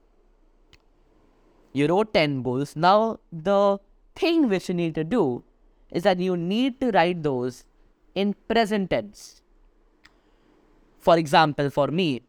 you 1.75 1.87
wrote 1.87 2.13
10 2.13 2.41
goals. 2.41 2.75
Now, 2.75 3.19
the 3.31 3.79
thing 4.15 4.47
which 4.49 4.69
you 4.69 4.75
need 4.75 4.95
to 4.95 5.03
do 5.03 5.43
is 5.91 6.03
that 6.03 6.19
you 6.19 6.37
need 6.37 6.79
to 6.81 6.91
write 6.91 7.21
those 7.21 7.65
in 8.15 8.33
present 8.47 8.89
tense. 8.89 9.41
For 10.99 11.17
example, 11.17 11.69
for 11.69 11.87
me, 11.87 12.21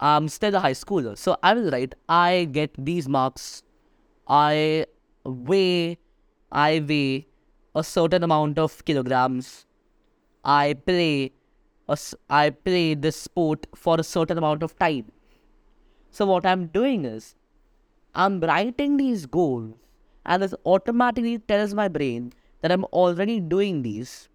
I'm 0.00 0.28
still 0.28 0.54
a 0.54 0.60
high 0.60 0.72
schooler, 0.72 1.16
so 1.16 1.36
I 1.42 1.54
will 1.54 1.70
write 1.70 1.94
I 2.08 2.48
get 2.50 2.72
these 2.78 3.08
marks, 3.08 3.62
I 4.26 4.86
weigh 5.24 5.98
I 6.50 6.80
weigh 6.88 7.26
a 7.74 7.84
certain 7.84 8.22
amount 8.22 8.58
of 8.58 8.84
kilograms. 8.84 9.66
I 10.44 10.74
play 10.74 11.32
a 11.88 11.98
I 12.30 12.50
play 12.50 12.94
this 12.94 13.16
sport 13.16 13.66
for 13.74 14.00
a 14.00 14.04
certain 14.04 14.38
amount 14.38 14.62
of 14.62 14.78
time. 14.78 15.12
So 16.10 16.26
what 16.26 16.46
I'm 16.46 16.66
doing 16.66 17.04
is 17.04 17.34
I'm 18.14 18.40
writing 18.40 18.96
these 18.96 19.26
goals 19.26 19.74
and 20.26 20.42
this 20.42 20.54
automatically 20.64 21.38
tells 21.38 21.74
my 21.74 21.88
brain 21.88 22.32
that 22.62 22.72
I'm 22.72 22.84
already 22.84 23.40
doing 23.40 23.82
these 23.82 24.28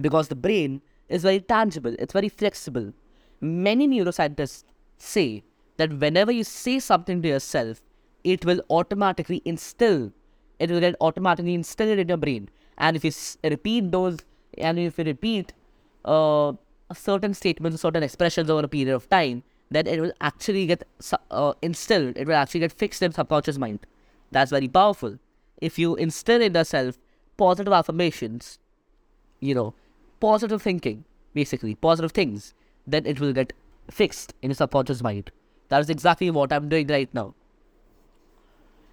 because 0.00 0.28
the 0.28 0.36
brain 0.36 0.80
is 1.08 1.22
very 1.22 1.40
tangible, 1.40 1.94
it's 1.98 2.12
very 2.12 2.28
flexible. 2.28 2.92
Many 3.40 3.86
neuroscientists 3.88 4.64
say 4.98 5.42
that 5.76 5.98
whenever 5.98 6.32
you 6.32 6.44
say 6.44 6.78
something 6.78 7.22
to 7.22 7.28
yourself, 7.28 7.82
it 8.24 8.44
will 8.44 8.62
automatically 8.70 9.42
instill, 9.44 10.12
it 10.58 10.70
will 10.70 10.80
get 10.80 10.96
automatically 11.00 11.54
instilled 11.54 11.98
in 11.98 12.08
your 12.08 12.16
brain. 12.16 12.48
And 12.78 12.96
if 12.96 13.04
you 13.04 13.12
repeat 13.48 13.90
those, 13.90 14.18
and 14.58 14.78
if 14.78 14.98
you 14.98 15.04
repeat 15.04 15.52
uh, 16.04 16.52
certain 16.94 17.34
statements, 17.34 17.80
certain 17.82 18.02
expressions 18.02 18.50
over 18.50 18.64
a 18.64 18.68
period 18.68 18.94
of 18.94 19.08
time, 19.08 19.42
then 19.70 19.86
it 19.86 20.00
will 20.00 20.12
actually 20.20 20.66
get 20.66 20.84
uh, 21.30 21.52
instilled, 21.62 22.16
it 22.16 22.26
will 22.26 22.34
actually 22.34 22.60
get 22.60 22.72
fixed 22.72 23.02
in 23.02 23.12
subconscious 23.12 23.58
mind. 23.58 23.80
That's 24.30 24.50
very 24.50 24.68
powerful. 24.68 25.18
If 25.60 25.78
you 25.78 25.96
instill 25.96 26.40
in 26.40 26.54
yourself 26.54 26.98
positive 27.36 27.72
affirmations, 27.72 28.58
you 29.40 29.54
know, 29.54 29.74
positive 30.20 30.62
thinking, 30.62 31.04
basically, 31.34 31.74
positive 31.74 32.12
things, 32.12 32.54
then 32.86 33.06
it 33.06 33.20
will 33.20 33.32
get 33.32 33.52
fixed 33.90 34.34
in 34.42 34.50
your 34.50 34.56
subconscious 34.56 35.02
mind. 35.02 35.30
That 35.68 35.80
is 35.80 35.90
exactly 35.90 36.30
what 36.30 36.52
I'm 36.52 36.68
doing 36.68 36.86
right 36.86 37.12
now. 37.12 37.34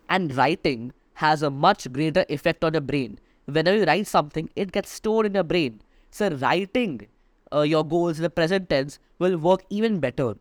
And 0.09 0.35
writing 0.35 0.93
has 1.15 1.41
a 1.41 1.49
much 1.49 1.91
greater 1.91 2.25
effect 2.29 2.63
on 2.63 2.73
your 2.73 2.81
brain. 2.81 3.19
Whenever 3.45 3.77
you 3.77 3.85
write 3.85 4.07
something, 4.07 4.49
it 4.55 4.71
gets 4.71 4.89
stored 4.89 5.25
in 5.25 5.33
your 5.35 5.43
brain. 5.43 5.81
So, 6.11 6.29
writing 6.29 7.07
uh, 7.53 7.61
your 7.61 7.85
goals 7.85 8.17
in 8.17 8.23
the 8.23 8.29
present 8.29 8.69
tense 8.69 8.99
will 9.19 9.37
work 9.37 9.63
even 9.69 9.99
better. 9.99 10.35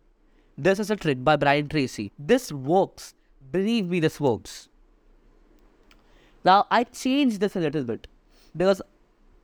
This 0.56 0.78
is 0.78 0.90
a 0.90 0.96
trick 0.96 1.24
by 1.24 1.36
Brian 1.36 1.68
Tracy. 1.68 2.12
This 2.18 2.52
works. 2.52 3.14
Believe 3.50 3.86
me, 3.88 4.00
this 4.00 4.20
works. 4.20 4.68
Now, 6.44 6.66
I 6.70 6.84
changed 6.84 7.40
this 7.40 7.56
a 7.56 7.60
little 7.60 7.84
bit 7.84 8.06
because 8.56 8.82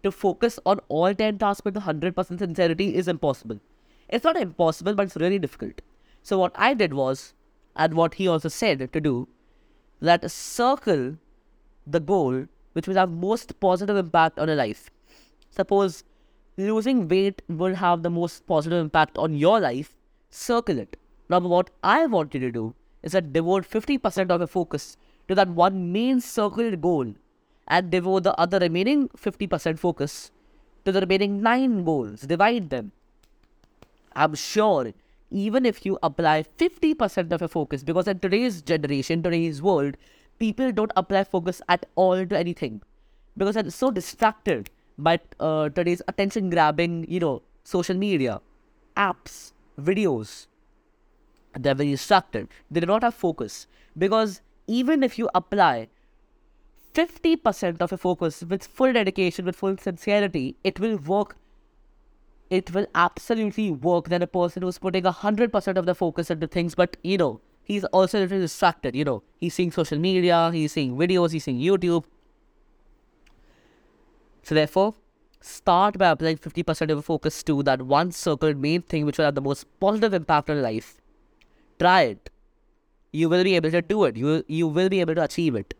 to 0.03 0.11
focus 0.11 0.59
on 0.67 0.81
all 0.89 1.15
10 1.15 1.39
tasks 1.39 1.65
with 1.65 1.75
100% 1.75 2.39
sincerity 2.39 2.95
is 2.95 3.09
impossible. 3.09 3.59
It's 4.09 4.25
not 4.25 4.37
impossible, 4.37 4.95
but 4.95 5.07
it's 5.07 5.17
really 5.17 5.39
difficult. 5.39 5.81
So, 6.23 6.39
what 6.39 6.53
I 6.55 6.75
did 6.75 6.95
was, 6.95 7.35
and 7.77 7.95
what 7.95 8.15
he 8.15 8.29
also 8.29 8.49
said 8.49 8.93
to 8.93 9.01
do, 9.01 9.29
that 10.01 10.31
circle 10.31 11.17
the 11.87 12.01
goal 12.01 12.47
which 12.73 12.87
will 12.87 12.95
have 12.97 13.11
most 13.11 13.59
positive 13.61 13.97
impact 13.97 14.39
on 14.39 14.49
your 14.49 14.57
life. 14.57 14.91
Suppose 15.51 16.05
losing 16.57 17.09
weight 17.09 17.43
will 17.49 17.75
have 17.75 18.03
the 18.03 18.11
most 18.11 18.47
positive 18.47 18.79
impact 18.79 19.17
on 19.17 19.35
your 19.35 19.59
life, 19.61 19.95
circle 20.31 20.79
it. 20.79 20.97
Now, 21.29 21.41
what 21.41 21.71
I 21.83 22.07
want 22.07 22.35
you 22.35 22.41
to 22.41 22.51
do 22.51 22.75
is 23.03 23.13
that 23.13 23.33
devote 23.33 23.69
50% 23.69 24.31
of 24.31 24.41
your 24.41 24.47
focus 24.47 24.97
to 25.29 25.35
that 25.35 25.49
one 25.49 25.93
main 25.93 26.21
circled 26.21 26.81
goal 26.81 27.15
and 27.67 27.91
devote 27.91 28.23
the 28.23 28.35
other 28.41 28.59
remaining 28.59 29.09
50% 29.11 29.79
focus 29.79 30.31
to 30.85 30.93
the 30.93 31.01
remaining 31.01 31.43
nine 31.43 31.85
goals. 31.85 32.23
Divide 32.23 32.71
them. 32.71 32.93
I'm 34.17 34.35
sure 34.35 34.93
even 35.31 35.67
if 35.67 35.85
you 35.85 35.99
apply 36.03 36.45
50% 36.59 37.33
of 37.33 37.41
your 37.41 37.49
focus, 37.49 37.83
because 37.83 38.09
in 38.09 38.19
today's 38.19 38.63
generation, 38.63 39.23
today's 39.23 39.61
world, 39.61 39.97
people 40.39 40.73
don't 40.73 40.93
apply 40.97 41.25
focus 41.25 41.61
at 41.69 41.85
all 41.95 42.25
to 42.27 42.39
anything 42.39 42.81
because 43.37 43.55
they're 43.55 43.71
so 43.71 43.91
distracted 43.91 44.71
by 44.97 45.21
uh, 45.39 45.69
today's 45.69 46.03
attention 46.09 46.51
grabbing, 46.51 47.05
you 47.09 47.21
know, 47.21 47.43
social 47.65 47.97
media, 47.97 48.41
apps, 48.97 49.53
videos. 49.79 50.47
They're 51.55 51.75
very 51.75 51.91
distracted. 51.91 52.49
They 52.71 52.81
do 52.81 52.87
not 52.87 53.03
have 53.03 53.15
focus 53.15 53.67
because 53.97 54.41
even 54.67 55.03
if 55.03 55.19
you 55.19 55.29
apply 55.35 55.89
50% 56.95 57.81
of 57.81 57.91
your 57.91 57.99
focus 57.99 58.43
with 58.43 58.67
full 58.67 58.93
dedication, 58.93 59.45
with 59.45 59.57
full 59.57 59.77
sincerity, 59.79 60.57
it 60.65 60.81
will 60.81 60.99
work. 60.99 61.37
It 62.51 62.73
will 62.73 62.87
absolutely 62.95 63.71
work 63.71 64.09
than 64.09 64.23
a 64.23 64.27
person 64.27 64.63
who's 64.63 64.79
putting 64.79 65.05
100% 65.05 65.77
of 65.77 65.87
the 65.87 65.95
focus 65.95 66.31
into 66.31 66.47
things, 66.47 66.75
but 66.75 66.97
you 67.03 67.19
know, 67.19 67.41
he's 67.63 67.85
also 67.85 68.21
little 68.21 68.41
distracted. 68.41 68.97
You 68.97 69.05
know, 69.05 69.23
he's 69.39 69.55
seeing 69.55 69.71
social 69.71 69.99
media, 69.99 70.51
he's 70.53 70.73
seeing 70.73 70.97
videos, 70.97 71.33
he's 71.33 71.45
seeing 71.45 71.61
YouTube. 71.61 72.05
So, 74.43 74.55
therefore, 74.55 74.95
start 75.41 75.99
by 75.99 76.09
applying 76.11 76.39
50% 76.39 76.83
of 76.83 76.89
your 76.89 77.03
focus 77.03 77.43
to 77.45 77.63
that 77.63 77.83
one 77.83 78.13
circle 78.13 78.55
main 78.55 78.83
thing 78.83 79.07
which 79.07 79.19
will 79.19 79.25
have 79.25 79.35
the 79.35 79.41
most 79.41 79.67
positive 79.81 80.15
impact 80.15 80.51
on 80.51 80.63
life. 80.63 81.01
Try 81.79 82.03
it. 82.03 82.31
You 83.13 83.29
will 83.29 83.45
be 83.45 83.57
able 83.57 83.71
to 83.71 83.83
do 83.83 84.05
it. 84.05 84.17
You 84.17 84.25
will, 84.27 84.43
you 84.47 84.69
will 84.69 84.89
be 84.89 85.01
able 85.01 85.15
to 85.15 85.25
achieve 85.25 85.55
it 85.55 85.75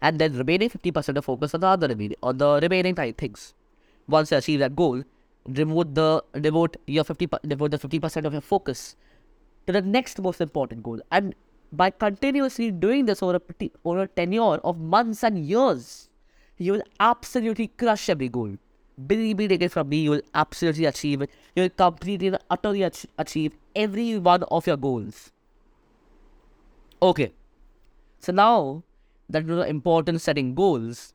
and 0.00 0.18
then 0.18 0.36
remaining 0.36 0.70
50% 0.70 1.16
of 1.16 1.24
focus 1.24 1.54
on 1.54 1.60
the 1.60 1.66
other 1.66 1.88
remaining, 1.88 2.16
on 2.22 2.38
the 2.38 2.60
remaining 2.62 2.94
nine 2.94 3.14
things. 3.14 3.54
Once 4.08 4.30
you 4.30 4.36
achieve 4.36 4.60
that 4.60 4.76
goal, 4.76 5.02
devote 5.50 5.94
the 5.94 6.22
devote 6.40 6.76
your 6.86 7.04
50 7.04 7.26
per- 7.26 7.38
devote 7.46 7.70
the 7.70 7.78
50% 7.78 8.24
of 8.24 8.32
your 8.32 8.42
focus 8.42 8.96
to 9.66 9.72
the 9.72 9.82
next 9.82 10.20
most 10.20 10.40
important 10.40 10.82
goal. 10.82 11.00
And 11.10 11.34
by 11.72 11.90
continuously 11.90 12.70
doing 12.70 13.06
this 13.06 13.22
over 13.22 13.36
a 13.36 13.70
over 13.84 14.02
a 14.02 14.08
tenure 14.08 14.60
of 14.72 14.78
months 14.78 15.24
and 15.24 15.44
years, 15.44 16.05
you 16.58 16.72
will 16.72 16.82
absolutely 17.00 17.68
crush 17.68 18.08
every 18.08 18.28
goal. 18.28 18.56
Believe 19.06 19.38
me, 19.38 19.48
take 19.48 19.62
it 19.62 19.72
from 19.72 19.88
me, 19.90 19.98
you 19.98 20.10
will 20.10 20.22
absolutely 20.34 20.86
achieve 20.86 21.22
it. 21.22 21.30
You 21.54 21.64
will 21.64 21.70
completely 21.70 22.28
and 22.28 22.38
utterly 22.48 22.82
ach- 22.82 23.06
achieve 23.18 23.52
every 23.74 24.18
one 24.18 24.42
of 24.44 24.66
your 24.66 24.76
goals. 24.76 25.32
Okay. 27.02 27.32
So 28.20 28.32
now 28.32 28.82
that 29.28 29.44
know 29.44 29.56
the 29.56 29.68
setting 30.18 30.54
goals, 30.54 31.12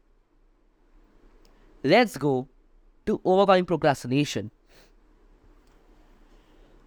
let's 1.83 2.17
go 2.17 2.48
to 3.07 3.19
overcoming 3.25 3.65
procrastination. 3.65 4.51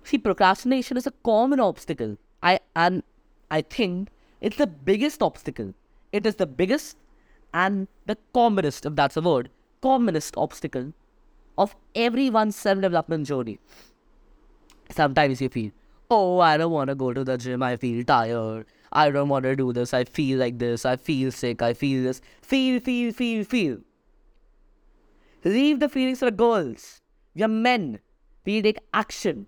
See, 0.04 0.18
procrastination 0.18 0.96
is 0.96 1.06
a 1.06 1.12
common 1.24 1.58
obstacle. 1.58 2.18
I 2.42 2.60
and 2.76 3.02
I 3.50 3.62
think 3.62 4.10
it's 4.40 4.56
the 4.56 4.66
biggest 4.66 5.22
obstacle. 5.22 5.74
It 6.12 6.26
is 6.26 6.36
the 6.36 6.46
biggest 6.46 6.96
and 7.54 7.88
the 8.04 8.18
commonest, 8.34 8.84
if 8.84 8.94
that's 8.96 9.16
a 9.16 9.22
word, 9.22 9.48
commonest 9.80 10.34
obstacle 10.36 10.92
of 11.56 11.74
everyone's 11.94 12.56
self-development 12.56 13.26
journey. 13.26 13.58
Sometimes 14.90 15.40
you 15.40 15.48
feel, 15.48 15.70
oh, 16.10 16.40
I 16.40 16.56
don't 16.56 16.72
want 16.72 16.88
to 16.88 16.94
go 16.94 17.12
to 17.12 17.24
the 17.24 17.38
gym. 17.38 17.62
I 17.62 17.76
feel 17.76 18.04
tired. 18.04 18.66
I 18.92 19.10
don't 19.10 19.28
want 19.28 19.44
to 19.44 19.56
do 19.56 19.72
this. 19.72 19.94
I 19.94 20.04
feel 20.04 20.38
like 20.38 20.58
this. 20.58 20.84
I 20.84 20.96
feel 20.96 21.30
sick. 21.32 21.62
I 21.62 21.74
feel 21.74 22.02
this. 22.02 22.20
Feel, 22.42 22.80
feel, 22.80 23.12
feel, 23.12 23.44
feel. 23.44 23.78
Leave 25.44 25.80
the 25.80 25.88
feelings 25.88 26.18
for 26.18 26.30
girls. 26.30 27.00
We 27.34 27.42
are 27.42 27.48
men. 27.48 28.00
We 28.44 28.62
take 28.62 28.78
action. 28.92 29.46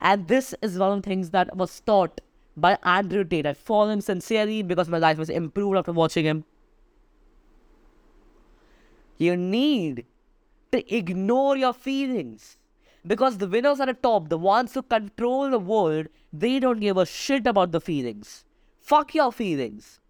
And 0.00 0.28
this 0.28 0.54
is 0.62 0.78
one 0.78 0.98
of 0.98 1.02
the 1.02 1.08
things 1.08 1.30
that 1.30 1.56
was 1.56 1.80
taught 1.80 2.20
by 2.56 2.78
Andrew 2.82 3.24
Tate. 3.24 3.46
I 3.46 3.54
follow 3.54 3.90
him 3.90 4.00
sincerely 4.00 4.62
because 4.62 4.88
my 4.88 4.98
life 4.98 5.18
was 5.18 5.30
improved 5.30 5.76
after 5.76 5.92
watching 5.92 6.24
him. 6.24 6.44
You 9.18 9.36
need 9.36 10.04
to 10.72 10.94
ignore 10.94 11.56
your 11.56 11.72
feelings. 11.72 12.58
Because 13.06 13.38
the 13.38 13.46
winners 13.46 13.80
at 13.80 13.86
the 13.86 13.94
top, 13.94 14.28
the 14.28 14.38
ones 14.38 14.74
who 14.74 14.82
control 14.82 15.50
the 15.50 15.58
world, 15.58 16.08
they 16.32 16.58
don't 16.58 16.80
give 16.80 16.96
a 16.96 17.06
shit 17.06 17.46
about 17.46 17.70
the 17.70 17.80
feelings. 17.80 18.44
Fuck 18.80 19.14
your 19.14 19.30
feelings. 19.32 20.00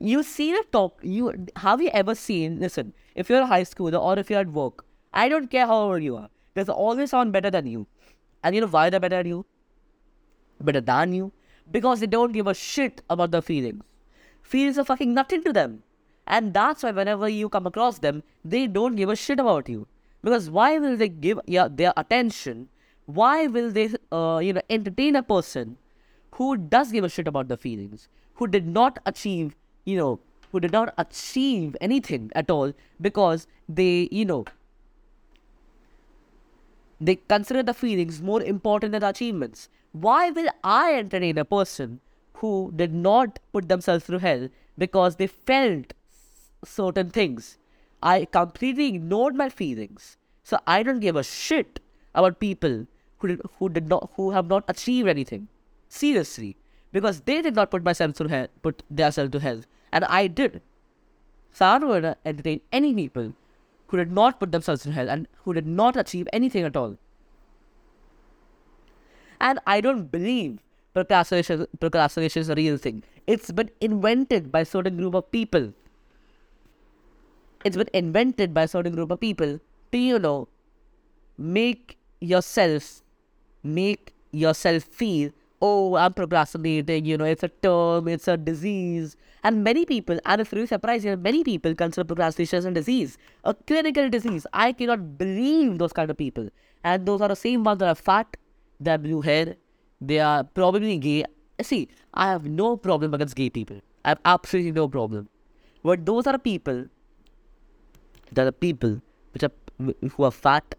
You 0.00 0.22
see 0.22 0.52
the 0.52 0.64
top. 0.72 1.00
You 1.02 1.46
have 1.56 1.82
you 1.82 1.90
ever 1.92 2.14
seen? 2.14 2.60
Listen, 2.60 2.94
if 3.14 3.28
you're 3.28 3.42
a 3.42 3.46
high 3.46 3.62
schooler 3.62 4.00
or 4.00 4.18
if 4.18 4.30
you're 4.30 4.40
at 4.40 4.48
work, 4.48 4.84
I 5.12 5.28
don't 5.28 5.50
care 5.50 5.66
how 5.66 5.90
old 5.90 6.02
you 6.02 6.16
are. 6.16 6.30
There's 6.54 6.68
always 6.68 7.10
someone 7.10 7.32
better 7.32 7.50
than 7.50 7.66
you, 7.66 7.86
and 8.42 8.54
you 8.54 8.60
know 8.60 8.68
why 8.68 8.88
they're 8.90 9.00
better 9.00 9.16
than 9.16 9.26
you? 9.26 9.44
Better 10.60 10.80
than 10.80 11.12
you 11.12 11.32
because 11.70 12.00
they 12.00 12.06
don't 12.06 12.32
give 12.32 12.46
a 12.46 12.54
shit 12.54 13.02
about 13.08 13.30
the 13.30 13.42
feelings. 13.42 13.82
Feelings 14.42 14.78
are 14.78 14.84
fucking 14.84 15.14
nothing 15.14 15.42
to 15.44 15.52
them, 15.52 15.82
and 16.30 16.54
that's 16.54 16.84
why 16.84 16.92
whenever 16.92 17.28
you 17.28 17.48
come 17.48 17.66
across 17.66 17.98
them, 17.98 18.22
they 18.44 18.66
don't 18.68 18.94
give 18.94 19.08
a 19.08 19.16
shit 19.16 19.40
about 19.40 19.68
you. 19.68 19.88
Because 20.22 20.48
why 20.48 20.78
will 20.78 20.96
they 20.96 21.08
give 21.08 21.40
yeah, 21.46 21.66
their 21.68 21.92
attention? 21.96 22.68
Why 23.06 23.48
will 23.48 23.72
they, 23.72 23.90
uh, 24.12 24.40
you 24.42 24.52
know, 24.52 24.62
entertain 24.70 25.16
a 25.16 25.24
person 25.24 25.76
who 26.34 26.56
does 26.56 26.92
give 26.92 27.02
a 27.02 27.08
shit 27.08 27.26
about 27.26 27.48
the 27.48 27.56
feelings, 27.56 28.08
who 28.34 28.46
did 28.46 28.66
not 28.66 29.00
achieve, 29.04 29.56
you 29.84 29.96
know, 29.96 30.20
who 30.52 30.60
did 30.60 30.70
not 30.70 30.94
achieve 30.96 31.76
anything 31.80 32.30
at 32.36 32.48
all 32.48 32.72
because 33.00 33.48
they, 33.68 34.08
you 34.12 34.24
know, 34.24 34.44
they 37.00 37.16
consider 37.16 37.64
the 37.64 37.74
feelings 37.74 38.22
more 38.22 38.42
important 38.42 38.92
than 38.92 39.00
the 39.00 39.08
achievements. 39.08 39.68
Why 39.90 40.30
will 40.30 40.48
I 40.62 40.94
entertain 40.94 41.38
a 41.38 41.44
person 41.44 42.00
who 42.34 42.72
did 42.76 42.94
not 42.94 43.40
put 43.52 43.68
themselves 43.68 44.04
through 44.04 44.18
hell 44.18 44.48
because 44.78 45.16
they 45.16 45.26
felt 45.26 45.92
certain 46.64 47.10
things. 47.10 47.58
I 48.02 48.24
completely 48.24 48.88
ignored 48.88 49.34
my 49.34 49.48
feelings. 49.48 50.16
So 50.42 50.58
I 50.66 50.82
don't 50.82 51.00
give 51.00 51.16
a 51.16 51.22
shit 51.22 51.80
about 52.14 52.40
people 52.40 52.86
who 53.18 53.28
did, 53.28 53.42
who 53.58 53.68
did 53.68 53.88
not 53.88 54.10
who 54.14 54.30
have 54.30 54.48
not 54.48 54.64
achieved 54.68 55.08
anything. 55.08 55.48
Seriously. 55.88 56.56
Because 56.92 57.20
they 57.20 57.40
did 57.42 57.54
not 57.54 57.70
put 57.70 57.84
myself 57.84 58.14
to 58.14 58.28
hell 58.28 58.48
put 58.62 58.82
themselves 58.90 59.30
to 59.32 59.40
hell. 59.40 59.60
And 59.92 60.04
I 60.04 60.26
did. 60.26 60.62
So 61.52 61.66
I 61.66 61.78
don't 61.78 62.16
entertain 62.24 62.60
any 62.72 62.94
people 62.94 63.34
who 63.88 63.96
did 63.96 64.12
not 64.12 64.38
put 64.40 64.52
themselves 64.52 64.86
in 64.86 64.92
hell 64.92 65.10
and 65.10 65.26
who 65.44 65.52
did 65.52 65.66
not 65.66 65.96
achieve 65.96 66.28
anything 66.32 66.64
at 66.64 66.76
all. 66.76 66.96
And 69.40 69.58
I 69.66 69.80
don't 69.80 70.10
believe 70.12 70.60
procrastination, 70.94 71.66
procrastination 71.80 72.40
is 72.42 72.48
a 72.48 72.54
real 72.54 72.76
thing. 72.76 73.02
It's 73.26 73.50
been 73.50 73.70
invented 73.80 74.52
by 74.52 74.60
a 74.60 74.64
certain 74.64 74.96
group 74.96 75.14
of 75.14 75.30
people. 75.30 75.72
It's 77.64 77.76
been 77.76 77.90
invented 77.92 78.54
by 78.54 78.62
a 78.62 78.68
certain 78.68 78.94
group 78.94 79.10
of 79.10 79.20
people 79.20 79.60
to, 79.92 79.98
you 79.98 80.18
know, 80.18 80.48
make 81.36 81.98
yourself, 82.20 83.02
make 83.62 84.14
yourself 84.32 84.84
feel, 84.84 85.30
oh, 85.60 85.96
I'm 85.96 86.14
procrastinating, 86.14 87.04
you 87.04 87.18
know, 87.18 87.24
it's 87.24 87.42
a 87.42 87.48
term, 87.48 88.08
it's 88.08 88.28
a 88.28 88.36
disease. 88.36 89.16
And 89.42 89.62
many 89.62 89.84
people, 89.84 90.18
and 90.24 90.40
it's 90.40 90.52
really 90.52 90.66
surprising, 90.66 91.20
many 91.20 91.44
people 91.44 91.74
consider 91.74 92.04
procrastination 92.04 92.58
as 92.58 92.64
a 92.64 92.70
disease, 92.70 93.18
a 93.44 93.52
clinical 93.54 94.08
disease. 94.08 94.46
I 94.52 94.72
cannot 94.72 95.18
believe 95.18 95.78
those 95.78 95.92
kind 95.92 96.10
of 96.10 96.16
people. 96.16 96.48
And 96.82 97.04
those 97.04 97.20
are 97.20 97.28
the 97.28 97.36
same 97.36 97.62
ones 97.64 97.80
that 97.80 97.88
are 97.88 97.94
fat, 97.94 98.36
they 98.78 98.90
have 98.92 99.02
blue 99.02 99.20
hair, 99.20 99.56
they 100.00 100.18
are 100.18 100.44
probably 100.44 100.96
gay. 100.96 101.24
See, 101.60 101.88
I 102.14 102.28
have 102.28 102.46
no 102.46 102.78
problem 102.78 103.12
against 103.12 103.36
gay 103.36 103.50
people. 103.50 103.80
I 104.02 104.10
have 104.10 104.20
absolutely 104.24 104.72
no 104.72 104.88
problem. 104.88 105.28
But 105.82 106.06
those 106.06 106.26
are 106.26 106.38
people 106.38 106.86
that 108.32 108.46
are 108.46 108.52
people 108.52 109.00
which 109.32 109.42
are 109.42 109.52
who 110.16 110.24
are 110.24 110.30
fat, 110.30 110.74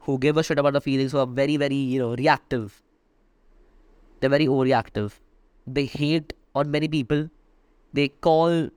who 0.00 0.18
give 0.18 0.36
a 0.36 0.42
shit 0.42 0.58
about 0.58 0.72
the 0.72 0.80
feelings, 0.80 1.12
who 1.12 1.18
are 1.18 1.26
very, 1.26 1.56
very, 1.56 1.74
you 1.74 1.98
know, 1.98 2.14
reactive. 2.14 2.82
They're 4.20 4.30
very 4.30 4.46
overreactive. 4.46 5.12
They 5.66 5.84
hate 5.84 6.32
on 6.54 6.70
many 6.70 6.88
people. 6.88 7.28
They 7.92 8.08
call 8.08 8.70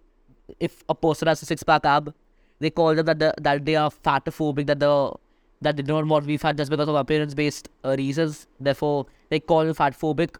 if 0.59 0.83
a 0.89 0.95
person 0.95 1.27
has 1.27 1.41
a 1.41 1.45
six 1.45 1.63
pack 1.63 1.85
ab, 1.85 2.13
they 2.59 2.69
call 2.69 2.95
them 2.95 3.05
that 3.05 3.19
the, 3.19 3.33
that 3.41 3.65
they 3.65 3.75
are 3.75 3.89
fatophobic, 3.89 4.67
that 4.67 4.79
the 4.79 5.13
that 5.61 5.77
they 5.77 5.83
don't 5.83 6.09
want 6.09 6.23
to 6.23 6.27
be 6.27 6.37
fat 6.37 6.57
just 6.57 6.69
because 6.69 6.87
of 6.87 6.95
appearance 6.95 7.33
based 7.33 7.69
uh, 7.85 7.95
reasons. 7.97 8.47
Therefore, 8.59 9.05
they 9.29 9.39
call 9.39 9.65
you 9.65 9.73
fat 9.73 9.97
phobic. 9.97 10.35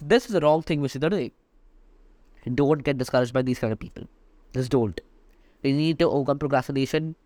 This 0.00 0.26
is 0.26 0.32
the 0.32 0.40
wrong 0.40 0.62
thing 0.62 0.80
which 0.80 0.94
they're 0.94 1.10
doing. 1.10 1.30
Don't 2.54 2.82
get 2.82 2.98
discouraged 2.98 3.32
by 3.32 3.42
these 3.42 3.58
kind 3.58 3.72
of 3.72 3.78
people. 3.78 4.04
Just 4.52 4.70
don't. 4.70 5.00
We 5.62 5.72
need 5.72 5.98
to 6.00 6.08
overcome 6.08 6.38
procrastination. 6.38 7.16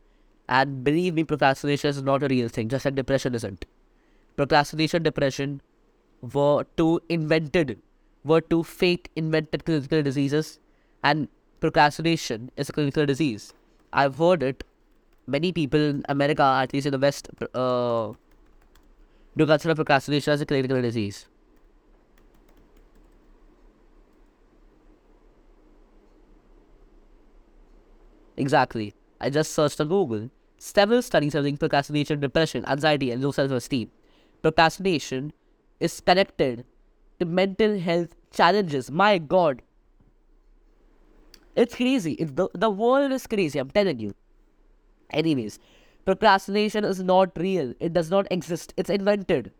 And 0.48 0.84
believe 0.84 1.14
me, 1.14 1.24
procrastination 1.24 1.90
is 1.90 2.02
not 2.02 2.22
a 2.22 2.28
real 2.28 2.48
thing, 2.48 2.68
just 2.68 2.84
like 2.84 2.94
depression 2.94 3.34
isn't. 3.34 3.64
Procrastination, 4.36 5.02
depression 5.02 5.60
were 6.20 6.64
two 6.76 7.00
invented, 7.08 7.78
were 8.24 8.40
two 8.40 8.62
fake 8.62 9.10
invented 9.16 9.64
clinical 9.64 10.02
diseases. 10.02 10.58
And 11.02 11.28
procrastination 11.60 12.50
is 12.56 12.68
a 12.68 12.72
clinical 12.72 13.06
disease. 13.06 13.52
I've 13.92 14.18
heard 14.18 14.42
it 14.42 14.64
many 15.26 15.52
people 15.52 15.80
in 15.80 16.04
America, 16.08 16.42
at 16.42 16.72
least 16.72 16.86
in 16.86 16.92
the 16.92 16.98
West, 16.98 17.28
uh, 17.54 18.12
do 19.36 19.46
consider 19.46 19.74
procrastination 19.74 20.32
as 20.32 20.40
a 20.40 20.46
clinical 20.46 20.80
disease. 20.80 21.26
Exactly. 28.36 28.94
I 29.20 29.30
just 29.30 29.52
searched 29.52 29.80
on 29.80 29.88
Google. 29.88 30.30
Several 30.58 31.02
studies 31.02 31.32
have 31.34 31.44
linked 31.44 31.60
procrastination, 31.60 32.20
depression, 32.20 32.64
anxiety, 32.66 33.10
and 33.10 33.22
low 33.22 33.32
self-esteem. 33.32 33.90
Procrastination 34.42 35.32
is 35.80 36.00
connected 36.00 36.64
to 37.18 37.26
mental 37.26 37.78
health 37.78 38.14
challenges. 38.32 38.90
My 38.90 39.18
God. 39.18 39.62
It's 41.54 41.74
crazy. 41.74 42.12
It's 42.14 42.32
the, 42.32 42.48
the 42.54 42.70
world 42.70 43.12
is 43.12 43.26
crazy, 43.26 43.58
I'm 43.58 43.70
telling 43.70 43.98
you. 43.98 44.14
Anyways, 45.10 45.58
procrastination 46.04 46.84
is 46.84 47.02
not 47.02 47.30
real. 47.36 47.72
It 47.80 47.92
does 47.92 48.10
not 48.10 48.26
exist. 48.30 48.74
It's 48.76 48.90
invented. 48.90 49.52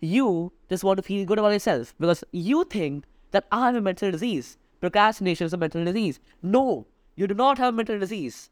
You 0.00 0.52
just 0.68 0.82
want 0.84 0.96
to 0.96 1.02
feel 1.02 1.24
good 1.24 1.38
about 1.38 1.52
yourself 1.52 1.94
because 1.98 2.24
you 2.32 2.64
think 2.64 3.04
that 3.30 3.46
I 3.52 3.66
have 3.66 3.76
a 3.76 3.80
mental 3.80 4.10
disease. 4.10 4.58
Procrastination 4.80 5.46
is 5.46 5.52
a 5.52 5.56
mental 5.56 5.84
disease. 5.84 6.18
No, 6.42 6.86
you 7.16 7.26
do 7.26 7.34
not 7.34 7.58
have 7.58 7.74
a 7.74 7.76
mental 7.76 7.98
disease. 7.98 8.50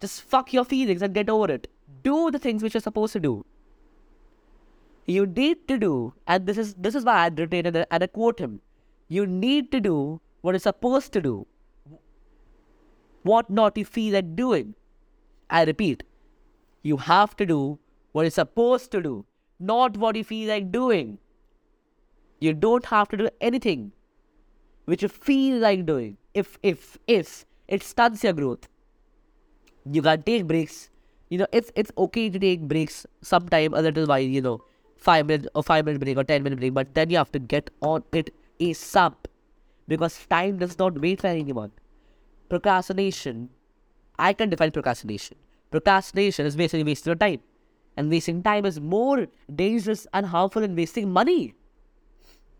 Just 0.00 0.22
fuck 0.22 0.52
your 0.52 0.64
feelings 0.64 1.02
and 1.02 1.14
get 1.14 1.28
over 1.28 1.50
it. 1.52 1.68
Do 2.02 2.30
the 2.30 2.38
things 2.38 2.62
which 2.62 2.74
you're 2.74 2.80
supposed 2.80 3.12
to 3.12 3.20
do. 3.20 3.44
You 5.06 5.26
need 5.26 5.66
to 5.68 5.76
do, 5.78 6.14
and 6.26 6.46
this 6.46 6.56
is 6.56 6.74
this 6.74 6.94
is 6.94 7.04
why 7.04 7.16
I 7.24 7.28
written 7.28 7.66
and, 7.66 7.86
and 7.90 8.02
I 8.04 8.06
quote 8.06 8.38
him. 8.38 8.60
You 9.08 9.26
need 9.26 9.72
to 9.72 9.80
do 9.80 10.20
what 10.40 10.52
you're 10.52 10.60
supposed 10.60 11.12
to 11.14 11.20
do. 11.20 11.46
What 13.22 13.50
not 13.50 13.76
you 13.76 13.84
feel 13.84 14.14
like 14.14 14.36
doing. 14.36 14.74
I 15.50 15.64
repeat, 15.64 16.04
you 16.82 16.96
have 16.96 17.36
to 17.36 17.46
do 17.46 17.78
what 18.12 18.22
you're 18.22 18.30
supposed 18.30 18.92
to 18.92 19.02
do, 19.02 19.26
not 19.58 19.96
what 19.96 20.16
you 20.16 20.24
feel 20.24 20.48
like 20.48 20.70
doing. 20.70 21.18
You 22.38 22.54
don't 22.54 22.86
have 22.86 23.08
to 23.08 23.16
do 23.16 23.28
anything 23.40 23.92
which 24.86 25.02
you 25.02 25.08
feel 25.08 25.58
like 25.58 25.84
doing. 25.86 26.16
If 26.34 26.58
if 26.62 26.98
if 27.06 27.44
it 27.70 27.82
stunts 27.82 28.24
your 28.24 28.34
growth, 28.34 28.68
you 29.90 30.02
can 30.02 30.22
take 30.22 30.46
breaks. 30.46 30.90
You 31.30 31.38
know, 31.38 31.46
it's 31.52 31.72
it's 31.74 31.92
okay 31.96 32.28
to 32.28 32.38
take 32.38 32.68
breaks 32.74 33.06
sometime 33.22 33.74
a 33.74 33.82
little 33.88 34.06
while. 34.06 34.30
You 34.38 34.42
know, 34.42 34.56
five 34.96 35.26
minute 35.26 35.48
or 35.54 35.62
five 35.62 35.86
minute 35.86 36.00
break 36.00 36.18
or 36.18 36.24
ten 36.24 36.42
minute 36.42 36.58
break, 36.58 36.74
but 36.74 36.94
then 36.94 37.10
you 37.10 37.18
have 37.18 37.32
to 37.32 37.38
get 37.38 37.70
on 37.80 38.04
it 38.12 38.34
ASAP 38.58 39.14
because 39.88 40.18
time 40.26 40.58
does 40.58 40.78
not 40.78 41.00
wait 41.00 41.20
for 41.20 41.28
anyone. 41.28 41.72
Procrastination 42.48 43.48
I 44.20 44.34
can 44.34 44.50
define 44.50 44.70
procrastination. 44.70 45.38
Procrastination 45.70 46.44
is 46.44 46.54
basically 46.54 46.84
wasting 46.84 47.10
your 47.10 47.16
time. 47.16 47.40
And 47.96 48.10
wasting 48.10 48.42
time 48.42 48.66
is 48.66 48.80
more 48.80 49.26
dangerous 49.54 50.06
and 50.12 50.26
harmful 50.26 50.62
than 50.62 50.76
wasting 50.76 51.10
money. 51.10 51.54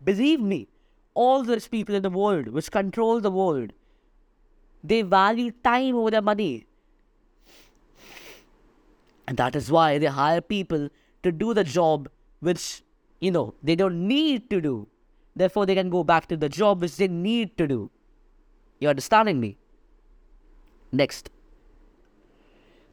Believe 0.03 0.39
me, 0.39 0.67
all 1.13 1.43
the 1.43 1.53
rich 1.53 1.69
people 1.69 1.93
in 1.93 2.01
the 2.01 2.09
world 2.09 2.47
which 2.47 2.71
control 2.71 3.21
the 3.21 3.29
world, 3.29 3.73
they 4.83 5.01
value 5.01 5.51
time 5.63 5.95
over 5.95 6.11
their 6.11 6.21
money. 6.21 6.67
And 9.27 9.37
that 9.37 9.55
is 9.55 9.71
why 9.71 9.97
they 9.97 10.07
hire 10.07 10.41
people 10.41 10.89
to 11.23 11.31
do 11.31 11.53
the 11.53 11.63
job 11.63 12.09
which, 12.39 12.83
you 13.19 13.31
know, 13.31 13.53
they 13.63 13.75
don't 13.75 14.07
need 14.07 14.49
to 14.49 14.59
do. 14.59 14.87
Therefore, 15.35 15.65
they 15.65 15.75
can 15.75 15.89
go 15.89 16.03
back 16.03 16.27
to 16.27 16.37
the 16.37 16.49
job 16.49 16.81
which 16.81 16.97
they 16.97 17.07
need 17.07 17.57
to 17.57 17.67
do. 17.67 17.91
You 18.79 18.89
understanding 18.89 19.39
me? 19.39 19.57
Next 20.91 21.29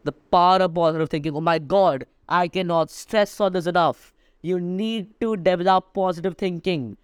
the 0.08 0.12
power 0.12 0.58
of 0.66 0.74
positive 0.74 1.10
thinking. 1.10 1.36
Oh 1.36 1.40
my 1.40 1.58
God, 1.58 2.06
I 2.28 2.48
cannot 2.48 2.90
stress 2.90 3.40
on 3.40 3.52
this 3.52 3.66
enough. 3.66 4.12
You 4.42 4.60
need 4.60 5.20
to 5.20 5.36
develop 5.36 5.92
positive 5.92 6.36
thinking. 6.36 6.96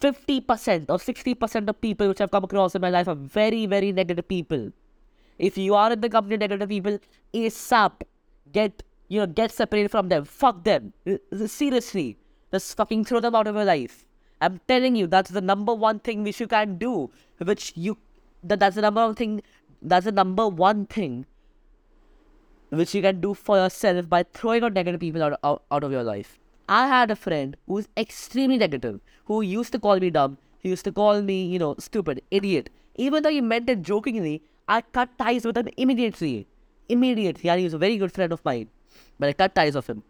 50% 0.00 0.86
or 0.88 0.96
60% 0.96 1.68
of 1.68 1.80
people 1.80 2.08
which 2.08 2.20
I've 2.20 2.30
come 2.30 2.44
across 2.44 2.74
in 2.74 2.80
my 2.80 2.90
life 2.90 3.08
are 3.08 3.14
very, 3.14 3.66
very 3.66 3.92
negative 3.92 4.26
people. 4.26 4.72
If 5.38 5.58
you 5.58 5.74
are 5.74 5.92
in 5.92 6.00
the 6.00 6.08
company 6.08 6.34
of 6.34 6.40
negative 6.40 6.68
people, 6.68 6.98
ASAP, 7.34 8.02
get, 8.52 8.82
you 9.08 9.20
know, 9.20 9.26
get 9.26 9.52
separated 9.52 9.90
from 9.90 10.08
them. 10.08 10.24
Fuck 10.24 10.64
them. 10.64 10.92
Uh, 11.06 11.16
uh, 11.32 11.46
seriously. 11.46 12.18
Just 12.52 12.76
fucking 12.76 13.04
throw 13.04 13.20
them 13.20 13.34
out 13.34 13.46
of 13.46 13.54
your 13.54 13.64
life. 13.64 14.04
I'm 14.40 14.60
telling 14.66 14.96
you, 14.96 15.06
that's 15.06 15.30
the 15.30 15.40
number 15.40 15.74
one 15.74 16.00
thing 16.00 16.24
which 16.24 16.40
you 16.40 16.46
can 16.46 16.78
do. 16.78 17.10
Which 17.38 17.72
you, 17.76 17.98
that, 18.42 18.58
that's 18.58 18.76
the 18.76 18.82
number 18.82 19.04
one 19.04 19.14
thing, 19.14 19.42
that's 19.82 20.06
the 20.06 20.12
number 20.12 20.48
one 20.48 20.86
thing 20.86 21.26
which 22.70 22.94
you 22.94 23.02
can 23.02 23.20
do 23.20 23.34
for 23.34 23.56
yourself 23.56 24.08
by 24.08 24.22
throwing 24.22 24.64
out 24.64 24.72
negative 24.72 25.00
people 25.00 25.22
out, 25.22 25.38
out, 25.44 25.62
out 25.70 25.84
of 25.84 25.92
your 25.92 26.02
life. 26.02 26.39
I 26.70 26.86
had 26.86 27.10
a 27.10 27.16
friend 27.16 27.56
who 27.66 27.74
was 27.74 27.88
extremely 27.96 28.56
negative, 28.56 29.00
who 29.24 29.42
used 29.42 29.72
to 29.72 29.80
call 29.80 29.98
me 29.98 30.10
dumb, 30.10 30.38
he 30.60 30.68
used 30.68 30.84
to 30.84 30.92
call 30.92 31.22
me, 31.22 31.44
you 31.46 31.58
know, 31.58 31.74
stupid, 31.78 32.22
idiot. 32.30 32.70
Even 32.94 33.22
though 33.22 33.30
he 33.30 33.40
meant 33.40 33.68
it 33.70 33.82
jokingly, 33.82 34.42
I 34.68 34.82
cut 34.82 35.16
ties 35.18 35.44
with 35.44 35.56
him 35.56 35.68
immediately. 35.76 36.46
Immediately. 36.88 37.48
And 37.50 37.58
he 37.58 37.64
was 37.64 37.74
a 37.74 37.78
very 37.78 37.96
good 37.96 38.12
friend 38.12 38.32
of 38.32 38.44
mine. 38.44 38.68
But 39.18 39.30
I 39.30 39.32
cut 39.32 39.54
ties 39.54 39.74
of 39.74 39.86
him. 39.86 40.02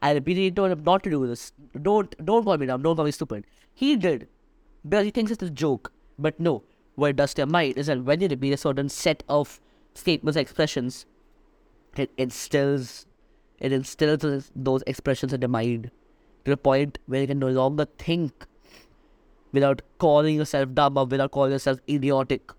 I 0.00 0.12
repeatedly 0.14 0.50
told 0.50 0.72
him 0.72 0.82
not 0.82 1.04
to 1.04 1.10
do 1.10 1.26
this. 1.26 1.52
Don't 1.80 2.14
don't 2.24 2.44
call 2.44 2.58
me 2.58 2.66
dumb, 2.66 2.82
don't 2.82 2.96
call 2.96 3.04
me 3.04 3.12
stupid. 3.12 3.44
He 3.74 3.94
did. 3.96 4.26
Because 4.88 5.04
he 5.04 5.10
thinks 5.10 5.30
it's 5.30 5.42
a 5.42 5.50
joke. 5.50 5.92
But 6.18 6.40
no, 6.40 6.64
what 6.96 7.10
it 7.10 7.16
does 7.16 7.34
to 7.34 7.42
your 7.42 7.46
mind 7.46 7.76
is 7.76 7.86
that 7.86 8.02
when 8.02 8.20
you 8.20 8.28
repeat 8.28 8.52
a 8.54 8.56
certain 8.56 8.88
set 8.88 9.22
of 9.28 9.60
statements, 9.94 10.36
expressions, 10.36 11.06
it 11.96 12.10
instills 12.16 13.06
it 13.62 13.72
instills 13.72 14.50
those 14.68 14.82
expressions 14.92 15.32
in 15.32 15.40
the 15.40 15.48
mind 15.48 15.90
to 16.44 16.50
the 16.50 16.56
point 16.56 16.98
where 17.06 17.20
you 17.20 17.28
can 17.28 17.38
no 17.38 17.48
longer 17.48 17.86
think 18.04 18.46
without 19.52 19.82
calling 19.98 20.34
yourself 20.34 20.74
dumb 20.74 20.98
or 20.98 21.04
without 21.06 21.30
calling 21.30 21.52
yourself 21.52 21.78
idiotic. 21.88 22.50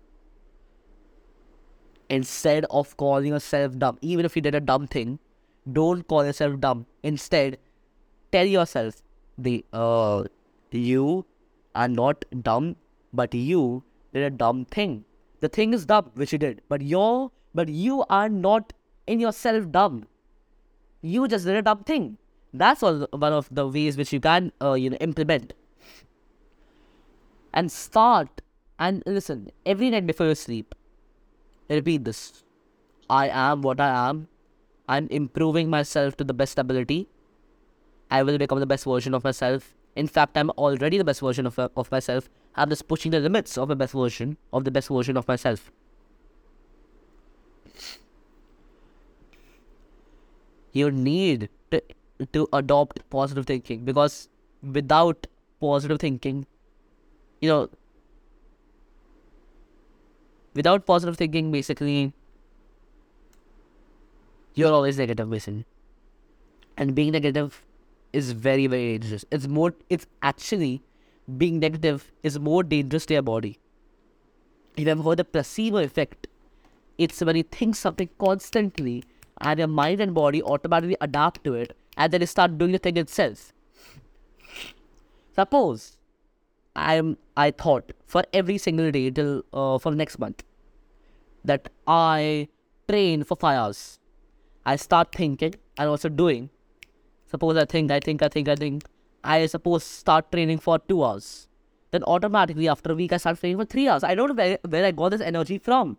Instead 2.08 2.66
of 2.70 2.96
calling 2.96 3.32
yourself 3.32 3.76
dumb, 3.78 3.98
even 4.00 4.24
if 4.24 4.34
you 4.36 4.40
did 4.40 4.54
a 4.54 4.60
dumb 4.60 4.86
thing, 4.86 5.18
don't 5.70 6.08
call 6.08 6.24
yourself 6.24 6.58
dumb. 6.60 6.86
Instead, 7.02 7.58
tell 8.32 8.46
yourself 8.46 9.02
the 9.36 9.64
uh 9.72 10.24
you 10.70 11.26
are 11.74 11.88
not 11.88 12.24
dumb, 12.42 12.76
but 13.12 13.34
you 13.34 13.84
did 14.14 14.22
a 14.22 14.30
dumb 14.30 14.64
thing. 14.64 15.04
The 15.40 15.48
thing 15.48 15.74
is 15.74 15.84
dumb, 15.84 16.10
which 16.14 16.32
you 16.32 16.38
did, 16.38 16.62
but 16.68 16.80
you're 16.80 17.30
but 17.54 17.68
you 17.68 18.04
are 18.08 18.28
not 18.30 18.72
in 19.06 19.20
yourself 19.20 19.70
dumb. 19.70 20.06
You 21.04 21.28
just 21.28 21.44
did 21.44 21.54
a 21.54 21.60
dumb 21.60 21.84
thing. 21.84 22.16
That's 22.54 22.80
one 22.80 23.06
of 23.12 23.48
the 23.50 23.68
ways 23.68 23.98
which 23.98 24.10
you 24.10 24.20
can 24.20 24.52
uh, 24.62 24.72
you 24.72 24.88
know 24.88 24.96
implement. 25.02 25.52
And 27.52 27.70
start 27.70 28.40
and 28.78 29.02
listen 29.04 29.50
every 29.66 29.90
night 29.90 30.06
before 30.06 30.28
you 30.28 30.34
sleep. 30.34 30.74
Repeat 31.68 32.04
this. 32.04 32.42
I 33.10 33.28
am 33.28 33.60
what 33.60 33.80
I 33.80 34.08
am. 34.08 34.28
I'm 34.88 35.06
improving 35.08 35.68
myself 35.68 36.16
to 36.16 36.24
the 36.24 36.32
best 36.32 36.58
ability. 36.58 37.06
I 38.10 38.22
will 38.22 38.38
become 38.38 38.60
the 38.60 38.66
best 38.66 38.84
version 38.84 39.12
of 39.12 39.24
myself. 39.24 39.74
In 39.94 40.06
fact, 40.06 40.38
I'm 40.38 40.50
already 40.50 40.96
the 40.96 41.04
best 41.04 41.20
version 41.20 41.46
of, 41.46 41.58
of 41.58 41.90
myself. 41.92 42.30
I'm 42.54 42.70
just 42.70 42.88
pushing 42.88 43.10
the 43.10 43.20
limits 43.20 43.58
of 43.58 43.68
the 43.68 43.76
best 43.76 43.92
version 43.92 44.38
of 44.54 44.64
the 44.64 44.70
best 44.70 44.88
version 44.88 45.18
of 45.18 45.28
myself. 45.28 45.70
You 50.74 50.90
need 50.90 51.48
to, 51.70 51.80
to 52.32 52.48
adopt 52.52 53.08
positive 53.08 53.46
thinking 53.46 53.84
because 53.84 54.28
without 54.62 55.26
positive 55.60 55.98
thinking, 55.98 56.46
you 57.40 57.48
know, 57.48 57.70
without 60.54 60.86
positive 60.86 61.16
thinking, 61.16 61.50
basically, 61.52 62.12
you're 64.54 64.72
always 64.72 64.98
negative, 64.98 65.30
basically. 65.30 65.64
And 66.76 66.94
being 66.94 67.12
negative 67.12 67.64
is 68.12 68.32
very, 68.32 68.66
very 68.66 68.98
dangerous. 68.98 69.24
It's 69.30 69.46
more, 69.46 69.74
it's 69.88 70.06
actually 70.22 70.82
being 71.38 71.58
negative 71.58 72.12
is 72.22 72.38
more 72.38 72.62
dangerous 72.62 73.06
to 73.06 73.14
your 73.14 73.22
body. 73.22 73.58
If 74.76 74.86
you've 74.86 75.04
heard 75.04 75.18
the 75.18 75.24
placebo 75.24 75.78
effect, 75.78 76.26
it's 76.98 77.20
when 77.20 77.36
you 77.36 77.42
think 77.44 77.76
something 77.76 78.08
constantly 78.18 79.04
and 79.40 79.58
your 79.58 79.68
mind 79.68 80.00
and 80.00 80.14
body 80.14 80.42
automatically 80.42 80.96
adapt 81.00 81.44
to 81.44 81.54
it 81.54 81.76
and 81.96 82.12
then 82.12 82.20
you 82.20 82.26
start 82.26 82.58
doing 82.58 82.72
the 82.72 82.78
thing 82.78 82.96
itself. 82.96 83.52
Suppose 85.34 85.96
I'm 86.76 87.16
I 87.36 87.50
thought 87.50 87.92
for 88.06 88.24
every 88.32 88.58
single 88.58 88.90
day 88.90 89.10
till 89.10 89.42
uh, 89.52 89.78
for 89.78 89.92
next 89.92 90.18
month 90.18 90.44
that 91.44 91.68
I 91.86 92.48
train 92.88 93.24
for 93.24 93.36
five 93.36 93.58
hours. 93.58 93.98
I 94.66 94.76
start 94.76 95.12
thinking 95.12 95.54
and 95.78 95.88
also 95.88 96.08
doing. 96.08 96.50
Suppose 97.26 97.56
I 97.56 97.64
think, 97.64 97.90
I 97.90 98.00
think, 98.00 98.22
I 98.22 98.28
think, 98.28 98.48
I 98.48 98.54
think. 98.54 98.84
I 99.22 99.46
suppose 99.46 99.84
start 99.84 100.30
training 100.30 100.58
for 100.58 100.78
two 100.78 101.02
hours. 101.02 101.48
Then 101.90 102.02
automatically 102.04 102.68
after 102.68 102.92
a 102.92 102.94
week 102.94 103.12
I 103.12 103.16
start 103.18 103.40
training 103.40 103.58
for 103.58 103.64
three 103.64 103.88
hours. 103.88 104.04
I 104.04 104.14
don't 104.14 104.28
know 104.28 104.34
where, 104.34 104.58
where 104.68 104.84
I 104.84 104.90
got 104.90 105.10
this 105.10 105.20
energy 105.20 105.58
from. 105.58 105.98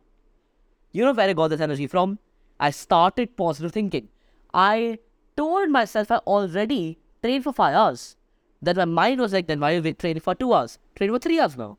You 0.91 1.03
know 1.03 1.13
where 1.13 1.29
I 1.29 1.33
got 1.33 1.49
this 1.49 1.61
energy 1.61 1.87
from? 1.87 2.19
I 2.59 2.71
started 2.71 3.35
positive 3.35 3.71
thinking. 3.71 4.09
I 4.53 4.99
told 5.35 5.69
myself 5.69 6.11
I 6.11 6.17
already 6.17 6.97
trained 7.21 7.43
for 7.43 7.53
five 7.53 7.75
hours. 7.75 8.15
Then 8.61 8.77
my 8.77 8.85
mind 8.85 9.19
was 9.19 9.33
like, 9.33 9.47
then 9.47 9.59
why 9.59 9.75
are 9.75 9.81
we 9.81 9.93
training 9.93 10.21
for 10.21 10.35
two 10.35 10.53
hours? 10.53 10.79
Train 10.95 11.11
for 11.11 11.19
three 11.19 11.39
hours 11.39 11.57
now. 11.57 11.77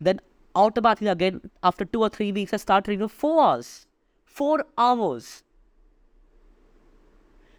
Then 0.00 0.20
automatically 0.54 1.08
again, 1.08 1.40
after 1.62 1.84
two 1.84 2.02
or 2.02 2.08
three 2.08 2.32
weeks, 2.32 2.52
I 2.52 2.58
start 2.58 2.84
training 2.84 3.08
for 3.08 3.14
four 3.14 3.42
hours. 3.42 3.86
Four 4.24 4.66
hours. 4.76 5.42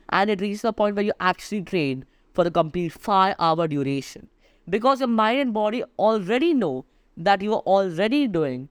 And 0.10 0.30
it 0.30 0.42
reaches 0.42 0.64
a 0.64 0.74
point 0.74 0.96
where 0.96 1.06
you 1.06 1.14
actually 1.20 1.64
train 1.64 2.06
for 2.34 2.44
the 2.44 2.52
complete 2.52 2.94
five 2.94 3.36
hour 3.40 3.68
duration. 3.68 4.30
Because 4.70 5.00
your 5.00 5.08
mind 5.08 5.40
and 5.40 5.54
body 5.54 5.84
already 5.98 6.54
know 6.54 6.86
that 7.18 7.42
you 7.42 7.54
are 7.54 7.62
already 7.62 8.28
doing 8.28 8.70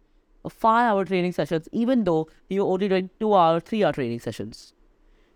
five 0.51 0.91
hour 0.91 1.05
training 1.05 1.33
sessions, 1.33 1.69
even 1.73 2.05
though 2.05 2.29
you're 2.49 2.67
only 2.67 2.89
doing 2.89 3.11
two 3.21 3.35
hour, 3.35 3.61
three 3.61 3.85
hour 3.85 3.93
training 3.93 4.21
sessions. 4.21 4.75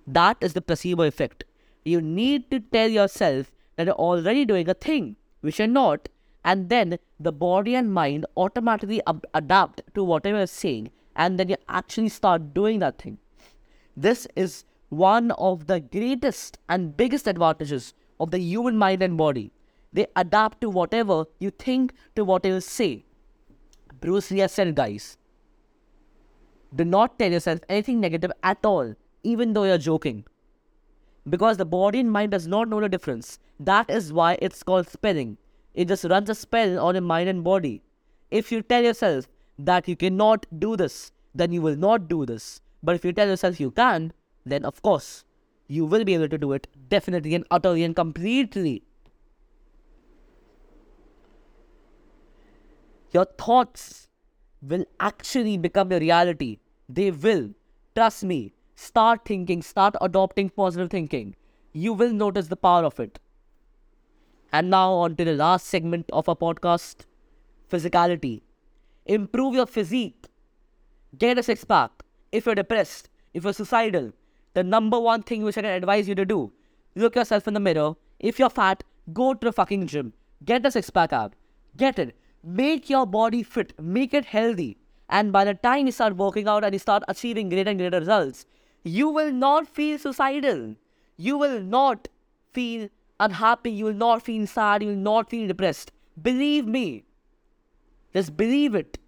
That 0.07 0.37
is 0.41 0.53
the 0.53 0.63
placebo 0.63 1.03
effect. 1.05 1.45
You 1.85 2.01
need 2.01 2.51
to 2.51 2.61
tell 2.61 2.89
yourself 2.89 3.51
that 3.77 3.87
you're 3.87 3.95
already 3.95 4.45
doing 4.45 4.69
a 4.69 4.75
thing, 4.75 5.17
which 5.41 5.59
you're 5.59 5.69
not, 5.69 6.09
and 6.45 6.69
then 6.69 6.99
the 7.19 7.33
body 7.33 7.75
and 7.75 7.93
mind 7.93 8.27
automatically 8.37 9.01
ab- 9.07 9.27
adapt 9.35 9.83
to 9.95 10.05
whatever 10.05 10.39
you're 10.39 10.47
saying, 10.47 10.91
and 11.15 11.39
then 11.39 11.49
you 11.49 11.57
actually 11.69 12.09
start 12.09 12.55
doing 12.55 12.79
that 12.81 12.99
thing. 12.99 13.19
This 13.97 14.29
is 14.37 14.65
one 14.89 15.31
of 15.33 15.67
the 15.67 15.81
greatest 15.81 16.59
and 16.69 16.97
biggest 16.97 17.27
advantages 17.27 17.95
of 18.21 18.31
the 18.31 18.39
human 18.39 18.77
mind 18.77 19.03
and 19.03 19.17
body. 19.17 19.53
They 19.93 20.07
adapt 20.15 20.61
to 20.61 20.71
whatever 20.71 21.25
you 21.39 21.51
think, 21.51 21.95
to 22.17 22.25
whatever 22.25 22.57
you 22.57 22.61
say. 22.61 23.06
Bruce 24.01 24.31
Lee 24.31 24.41
has 24.41 24.53
said, 24.53 24.75
guys, 24.75 25.17
do 26.75 26.85
not 26.85 27.19
tell 27.19 27.31
yourself 27.31 27.61
anything 27.69 28.01
negative 28.01 28.33
at 28.43 28.65
all, 28.65 28.95
even 29.23 29.53
though 29.53 29.65
you're 29.65 29.79
joking. 29.79 30.25
Because 31.29 31.57
the 31.57 31.65
body 31.65 32.01
and 32.01 32.11
mind 32.11 32.33
does 32.33 32.47
not 32.47 32.69
know 32.69 32.81
the 32.81 32.89
difference. 32.89 33.39
That 33.59 33.91
is 33.91 34.13
why 34.13 34.39
it's 34.43 34.63
called 34.63 34.89
spelling. 34.89 35.39
It 35.75 35.89
just 35.89 36.05
runs 36.05 36.31
a 36.31 36.35
spell 36.35 36.79
on 36.79 36.95
your 36.95 37.03
mind 37.03 37.29
and 37.29 37.43
body. 37.43 37.83
If 38.31 38.53
you 38.53 38.63
tell 38.63 38.83
yourself 38.83 39.29
that 39.59 39.89
you 39.89 39.97
cannot 39.97 40.47
do 40.59 40.77
this, 40.77 41.13
then 41.35 41.53
you 41.53 41.63
will 41.63 41.77
not 41.77 42.09
do 42.09 42.27
this. 42.27 42.61
But 42.83 42.95
if 42.95 43.05
you 43.05 43.13
tell 43.13 43.29
yourself 43.29 43.59
you 43.61 43.71
can, 43.71 44.13
then 44.45 44.65
of 44.65 44.83
course, 44.83 45.25
you 45.69 45.85
will 45.85 46.05
be 46.05 46.15
able 46.15 46.29
to 46.29 46.39
do 46.39 46.53
it 46.53 46.69
definitely 46.89 47.35
and 47.35 47.47
utterly 47.51 47.83
and 47.83 47.97
completely. 47.97 48.85
Your 53.13 53.25
thoughts 53.25 54.09
will 54.63 54.85
actually 55.01 55.57
become 55.59 55.91
your 55.91 56.01
reality. 56.01 56.59
They 56.89 57.11
will. 57.11 57.51
Trust 57.95 58.25
me. 58.25 58.53
Start 58.75 59.25
thinking, 59.25 59.63
start 59.63 59.97
adopting 60.01 60.51
positive 60.51 60.91
thinking. 60.91 61.35
You 61.73 61.93
will 61.95 62.13
notice 62.13 62.49
the 62.49 62.57
power 62.57 62.85
of 62.85 63.01
it. 63.01 63.19
And 64.53 64.71
now, 64.71 64.93
on 64.93 65.17
to 65.17 65.25
the 65.25 65.35
last 65.35 65.67
segment 65.67 66.07
of 66.13 66.29
our 66.29 66.37
podcast 66.37 67.07
physicality. 67.71 68.43
Improve 69.07 69.55
your 69.55 69.67
physique. 69.67 70.27
Get 71.19 71.39
a 71.39 71.43
six 71.43 71.65
pack. 71.65 71.91
If 72.33 72.47
you're 72.47 72.55
depressed, 72.55 73.09
if 73.33 73.45
you're 73.45 73.53
suicidal, 73.53 74.13
the 74.55 74.63
number 74.63 74.99
one 75.01 75.23
thing 75.23 75.43
which 75.43 75.57
I 75.59 75.63
can 75.63 75.71
advise 75.71 76.09
you 76.09 76.15
to 76.15 76.25
do 76.25 76.53
look 76.95 77.15
yourself 77.15 77.47
in 77.47 77.55
the 77.55 77.61
mirror. 77.61 77.95
If 78.19 78.39
you're 78.39 78.51
fat, 78.51 78.83
go 79.13 79.35
to 79.35 79.47
the 79.47 79.53
fucking 79.53 79.87
gym. 79.87 80.15
Get 80.45 80.67
a 80.67 80.71
six 80.71 80.91
pack 80.91 81.13
ab. 81.13 81.35
Get 81.77 81.99
it. 81.99 82.17
Make 82.47 82.89
your 82.89 83.07
body 83.07 83.43
fit. 83.43 83.73
Make 83.81 84.15
it 84.15 84.25
healthy. 84.25 84.79
And 85.09 85.33
by 85.33 85.45
the 85.45 85.55
time 85.55 85.87
you 85.87 85.93
start 85.93 86.17
working 86.17 86.47
out 86.47 86.65
and 86.65 86.73
you 86.73 86.79
start 86.79 87.03
achieving 87.09 87.49
greater 87.49 87.71
and 87.71 87.79
greater 87.79 87.99
results, 87.99 88.47
you 88.85 89.09
will 89.09 89.33
not 89.33 89.67
feel 89.67 89.99
suicidal. 89.99 90.77
You 91.17 91.39
will 91.39 91.61
not 91.61 92.07
feel 92.53 92.89
unhappy. 93.19 93.73
You 93.73 93.87
will 93.87 93.95
not 93.95 94.23
feel 94.23 94.47
sad. 94.47 94.85
You 94.85 94.91
will 94.91 94.97
not 94.97 95.29
feel 95.29 95.49
depressed. 95.49 95.91
Believe 96.23 96.67
me. 96.67 97.03
Just 98.13 98.37
believe 98.37 98.77
it. 98.77 98.99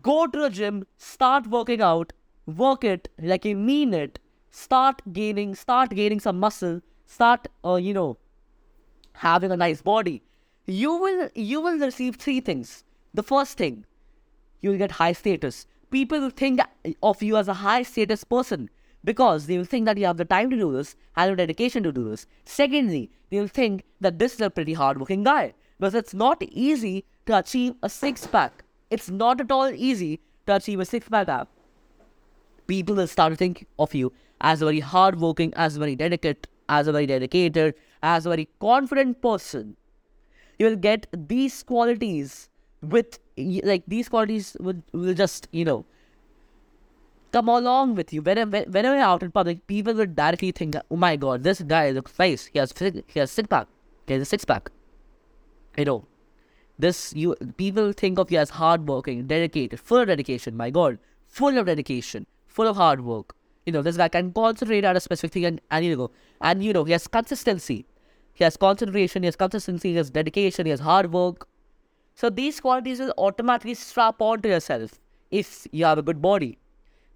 Go 0.00 0.26
to 0.26 0.38
the 0.40 0.50
gym, 0.50 0.86
start 0.96 1.46
working 1.48 1.82
out, 1.82 2.12
work 2.46 2.84
it 2.84 3.08
like 3.20 3.44
you 3.44 3.56
mean 3.56 3.92
it. 3.92 4.18
Start 4.50 5.02
gaining, 5.12 5.54
start 5.54 5.90
gaining 5.90 6.20
some 6.20 6.40
muscle, 6.40 6.80
start, 7.06 7.48
uh, 7.64 7.74
you 7.74 7.92
know, 7.92 8.16
having 9.12 9.50
a 9.50 9.56
nice 9.56 9.82
body. 9.82 10.22
You 10.66 10.94
will, 10.94 11.28
you 11.34 11.60
will 11.60 11.78
receive 11.78 12.16
three 12.16 12.40
things. 12.40 12.84
The 13.12 13.22
first 13.22 13.58
thing, 13.58 13.86
you'll 14.60 14.78
get 14.78 14.92
high 14.92 15.12
status. 15.12 15.66
People 15.90 16.20
will 16.20 16.30
think 16.30 16.60
of 17.02 17.22
you 17.22 17.36
as 17.36 17.48
a 17.48 17.54
high 17.54 17.82
status 17.82 18.22
person 18.22 18.70
because 19.02 19.46
they 19.46 19.58
will 19.58 19.64
think 19.64 19.86
that 19.86 19.98
you 19.98 20.06
have 20.06 20.18
the 20.18 20.24
time 20.24 20.50
to 20.50 20.56
do 20.56 20.72
this 20.72 20.94
and 21.16 21.32
the 21.32 21.36
dedication 21.36 21.82
to 21.82 21.92
do 21.92 22.08
this. 22.08 22.26
Secondly, 22.44 23.10
they 23.30 23.40
will 23.40 23.48
think 23.48 23.84
that 24.00 24.18
this 24.18 24.34
is 24.34 24.40
a 24.40 24.50
pretty 24.50 24.74
hardworking 24.74 25.24
guy 25.24 25.54
because 25.78 25.94
it's 25.94 26.14
not 26.14 26.42
easy 26.42 27.04
to 27.26 27.38
achieve 27.38 27.74
a 27.82 27.88
six 27.88 28.26
pack. 28.26 28.64
It's 28.90 29.08
not 29.08 29.40
at 29.40 29.50
all 29.50 29.70
easy 29.70 30.20
to 30.46 30.56
achieve 30.56 30.80
a 30.80 30.84
six 30.84 31.08
pack 31.08 31.28
app. 31.28 31.48
People 32.66 32.94
will 32.94 33.06
start 33.06 33.32
to 33.32 33.36
think 33.36 33.66
of 33.78 33.94
you 33.94 34.12
as 34.40 34.62
a 34.62 34.66
very 34.66 34.80
hardworking, 34.80 35.52
as 35.54 35.76
very 35.76 35.96
dedicated, 35.96 36.46
as 36.68 36.86
a 36.86 36.92
very 36.92 37.06
dedicated, 37.06 37.74
as 38.02 38.26
a 38.26 38.28
very 38.28 38.48
confident 38.60 39.20
person. 39.20 39.76
You 40.60 40.66
will 40.66 40.76
get 40.76 41.06
these 41.32 41.62
qualities 41.64 42.48
with 42.96 43.18
like 43.70 43.84
these 43.88 44.08
qualities 44.08 44.56
will, 44.60 44.82
will 44.92 45.14
just 45.14 45.48
you 45.50 45.64
know 45.64 45.84
come 47.32 47.48
along 47.48 47.94
with 47.94 48.12
you. 48.12 48.22
Whenever, 48.22 48.60
whenever 48.62 48.96
you're 48.96 49.04
out 49.04 49.22
in 49.22 49.30
public, 49.30 49.66
people 49.66 49.94
will 49.94 50.06
directly 50.06 50.50
think, 50.52 50.76
oh 50.90 50.96
my 50.96 51.16
god, 51.16 51.42
this 51.44 51.62
guy 51.62 51.90
looks 51.90 52.18
nice. 52.18 52.46
He 52.46 52.58
has, 52.58 52.72
he 52.78 53.20
has 53.20 53.30
six 53.30 53.48
pack. 53.48 53.68
He 54.06 54.14
has 54.14 54.22
a 54.22 54.24
six 54.24 54.44
pack. 54.44 54.70
You 55.78 55.84
know, 55.84 56.04
This 56.78 57.12
you 57.14 57.36
people 57.56 57.92
think 57.92 58.18
of 58.18 58.30
you 58.32 58.38
as 58.38 58.50
hardworking, 58.50 59.26
dedicated, 59.26 59.80
full 59.80 59.98
of 59.98 60.08
dedication. 60.08 60.56
My 60.56 60.70
God, 60.70 60.98
full 61.28 61.58
of 61.58 61.66
dedication, 61.66 62.26
full 62.48 62.66
of 62.66 62.76
hard 62.76 63.02
work. 63.02 63.34
You 63.66 63.72
know, 63.72 63.82
this 63.82 63.96
guy 63.96 64.08
can 64.08 64.32
concentrate 64.32 64.84
on 64.84 64.96
a 64.96 65.00
specific 65.00 65.32
thing 65.34 65.44
and, 65.44 65.60
and 65.70 65.84
you 65.84 65.96
know, 65.96 66.10
and 66.40 66.64
you 66.64 66.72
know, 66.72 66.84
he 66.84 66.92
has 66.92 67.06
consistency. 67.06 67.86
He 68.32 68.44
has 68.44 68.56
concentration, 68.56 69.22
he 69.22 69.26
has 69.26 69.36
consistency, 69.36 69.90
he 69.90 69.96
has 69.96 70.10
dedication, 70.10 70.66
he 70.66 70.70
has 70.70 70.80
hard 70.80 71.12
work. 71.12 71.46
So 72.14 72.30
these 72.30 72.60
qualities 72.60 72.98
will 73.00 73.14
automatically 73.18 73.74
strap 73.74 74.20
onto 74.20 74.48
yourself 74.48 74.98
if 75.30 75.66
you 75.72 75.84
have 75.84 75.98
a 75.98 76.02
good 76.02 76.20
body. 76.20 76.58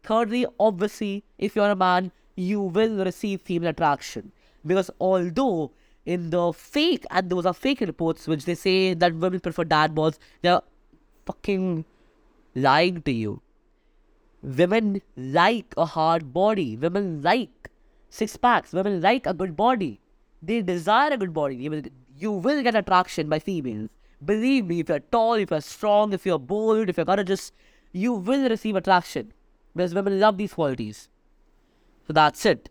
Thirdly, 0.03 0.47
obviously, 0.61 1.25
if 1.39 1.57
you're 1.57 1.71
a 1.71 1.77
man, 1.77 2.13
you 2.37 2.61
will 2.61 3.05
receive 3.05 3.41
female 3.41 3.71
attraction. 3.71 4.33
Because 4.67 4.91
although 5.01 5.73
in 6.05 6.31
the 6.31 6.53
fake, 6.53 7.05
and 7.11 7.31
those 7.31 7.47
are 7.47 7.55
fake 7.55 7.81
reports 7.81 8.27
which 8.27 8.45
they 8.45 8.55
say 8.55 8.95
that 8.95 9.15
women 9.15 9.41
prefer 9.41 9.65
dad 9.65 9.95
balls, 9.95 10.19
they're 10.43 10.61
fucking 11.27 11.85
lying 12.55 13.01
to 13.03 13.13
you. 13.13 13.41
Women 14.43 15.01
like 15.17 15.73
a 15.77 15.87
hard 15.87 16.33
body. 16.35 16.77
Women 16.77 17.23
like 17.23 17.71
six 18.11 18.37
packs. 18.37 18.73
Women 18.73 19.01
like 19.01 19.27
a 19.27 19.33
good 19.33 19.57
body. 19.57 20.01
They 20.47 20.63
desire 20.63 21.13
a 21.13 21.17
good 21.17 21.33
body. 21.33 21.57
You 21.57 21.71
will, 21.71 21.83
you 22.19 22.33
will 22.33 22.63
get 22.63 22.75
attraction 22.75 23.29
by 23.29 23.39
females. 23.39 23.91
Believe 24.25 24.67
me, 24.67 24.81
if 24.81 24.89
you're 24.89 25.01
tall, 25.01 25.35
if 25.35 25.51
you're 25.51 25.61
strong, 25.61 26.13
if 26.13 26.27
you're 26.27 26.39
bold, 26.39 26.89
if 26.89 26.97
you're 26.97 27.07
courageous, 27.07 27.53
you 27.93 28.13
will 28.13 28.49
receive 28.49 28.77
attraction. 28.77 29.33
Because 29.75 29.95
women 29.95 30.21
love 30.21 30.39
these 30.39 30.53
qualities. 30.53 31.09
So 32.07 32.13
that's 32.13 32.45
it. 32.47 32.69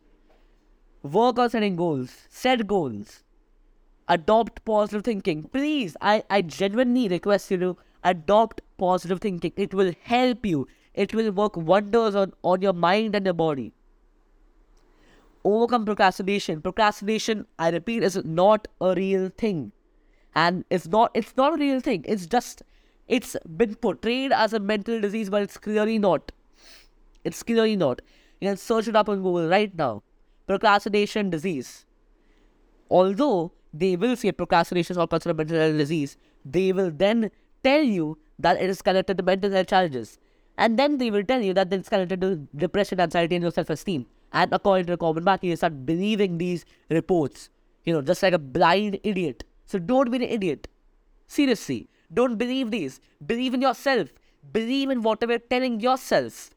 Work 1.02 1.40
on 1.40 1.50
setting 1.50 1.76
goals. 1.76 2.12
Set 2.30 2.66
goals. 2.68 3.24
Adopt 4.08 4.64
positive 4.66 5.04
thinking. 5.04 5.44
Please, 5.44 5.98
I, 6.02 6.24
I 6.30 6.42
genuinely 6.42 7.08
request 7.08 7.52
you 7.52 7.58
to 7.58 7.78
adopt 8.04 8.62
positive 8.78 9.20
thinking. 9.20 9.54
It 9.56 9.74
will 9.74 9.94
help 10.04 10.46
you. 10.46 10.68
It 10.94 11.14
will 11.14 11.32
work 11.32 11.58
wonders 11.58 12.16
on, 12.16 12.34
on 12.44 12.62
your 12.62 12.74
mind 12.74 13.16
and 13.16 13.26
your 13.26 13.34
body. 13.34 13.74
Overcome 15.44 15.86
procrastination. 15.86 16.62
Procrastination, 16.62 17.46
I 17.60 17.70
repeat, 17.70 18.04
is 18.04 18.24
not 18.24 18.68
a 18.80 18.94
real 18.96 19.30
thing. 19.38 19.72
And 20.36 20.66
it's 20.70 20.88
not 20.88 21.12
it's 21.14 21.36
not 21.38 21.54
a 21.54 21.58
real 21.58 21.80
thing. 21.80 22.06
It's 22.08 22.26
just 22.26 22.64
it's 23.08 23.36
been 23.58 23.76
portrayed 23.76 24.32
as 24.32 24.54
a 24.54 24.60
mental 24.60 25.00
disease, 25.02 25.30
but 25.30 25.44
it's 25.44 25.58
clearly 25.58 26.00
not. 26.00 26.32
It's 27.24 27.44
clearly 27.44 27.76
not. 27.76 28.02
You 28.40 28.50
can 28.50 28.58
search 28.58 28.88
it 28.88 28.96
up 28.96 29.10
on 29.10 29.18
Google 29.18 29.48
right 29.48 29.76
now. 29.76 30.04
Procrastination 30.48 31.30
disease. 31.30 31.86
Although 32.90 33.52
they 33.74 33.96
will 33.96 34.16
say 34.16 34.32
procrastination 34.32 34.94
is 34.94 34.98
not 34.98 35.10
considered 35.10 35.38
mental 35.38 35.58
health 35.58 35.78
disease, 35.78 36.18
they 36.46 36.72
will 36.72 36.92
then 36.92 37.32
tell 37.64 37.82
you 37.82 38.18
that 38.40 38.62
it 38.62 38.70
is 38.70 38.82
connected 38.82 39.18
to 39.18 39.24
mental 39.24 39.52
health 39.52 39.68
challenges. 39.68 40.20
And 40.58 40.78
then 40.78 40.98
they 40.98 41.10
will 41.10 41.24
tell 41.24 41.42
you 41.42 41.54
that 41.54 41.74
it's 41.74 41.90
connected 41.90 42.22
to 42.22 42.48
depression, 42.56 43.00
anxiety, 43.00 43.36
and 43.36 43.44
low 43.44 43.50
self-esteem. 43.52 44.06
And 44.34 44.52
according 44.52 44.88
to 44.88 44.94
the 44.94 44.98
common 44.98 45.24
man, 45.24 45.40
you 45.42 45.56
start 45.56 45.86
believing 45.86 46.38
these 46.40 46.66
reports. 46.90 47.50
You 47.86 47.94
know, 47.94 48.02
just 48.02 48.24
like 48.24 48.34
a 48.34 48.40
blind 48.40 49.00
idiot. 49.04 49.44
So 49.66 49.78
don't 49.78 50.12
be 50.12 50.18
an 50.18 50.24
idiot. 50.24 50.68
Seriously. 51.28 51.88
Don't 52.14 52.38
believe 52.38 52.72
these. 52.72 53.00
Believe 53.26 53.54
in 53.54 53.62
yourself. 53.62 54.10
Believe 54.52 54.90
in 54.90 55.04
whatever 55.04 55.34
you're 55.34 55.40
telling 55.40 55.80
yourself. 55.80 56.50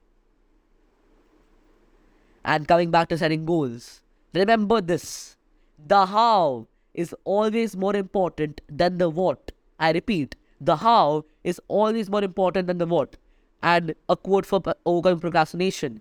And 2.45 2.67
coming 2.67 2.91
back 2.91 3.09
to 3.09 3.19
setting 3.19 3.45
goals, 3.45 4.01
remember 4.33 4.81
this 4.81 5.37
the 5.79 6.07
how 6.07 6.69
is 6.95 7.15
always 7.25 7.77
more 7.77 7.95
important 7.95 8.61
than 8.69 8.99
the 8.99 9.11
what. 9.11 9.53
I 9.79 9.93
repeat, 9.93 10.37
the 10.61 10.77
how 10.77 11.25
is 11.45 11.61
always 11.69 12.09
more 12.09 12.25
important 12.25 12.69
than 12.69 12.79
the 12.79 12.87
what. 12.87 13.17
And 13.63 13.95
a 14.09 14.17
quote 14.17 14.47
for 14.47 14.61
uh, 14.65 14.75
overcoming 14.87 15.21
procrastination 15.21 16.01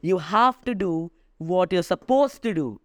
you 0.00 0.18
have 0.18 0.64
to 0.64 0.74
do 0.74 1.10
what 1.38 1.72
you're 1.72 1.82
supposed 1.82 2.42
to 2.42 2.54
do. 2.54 2.80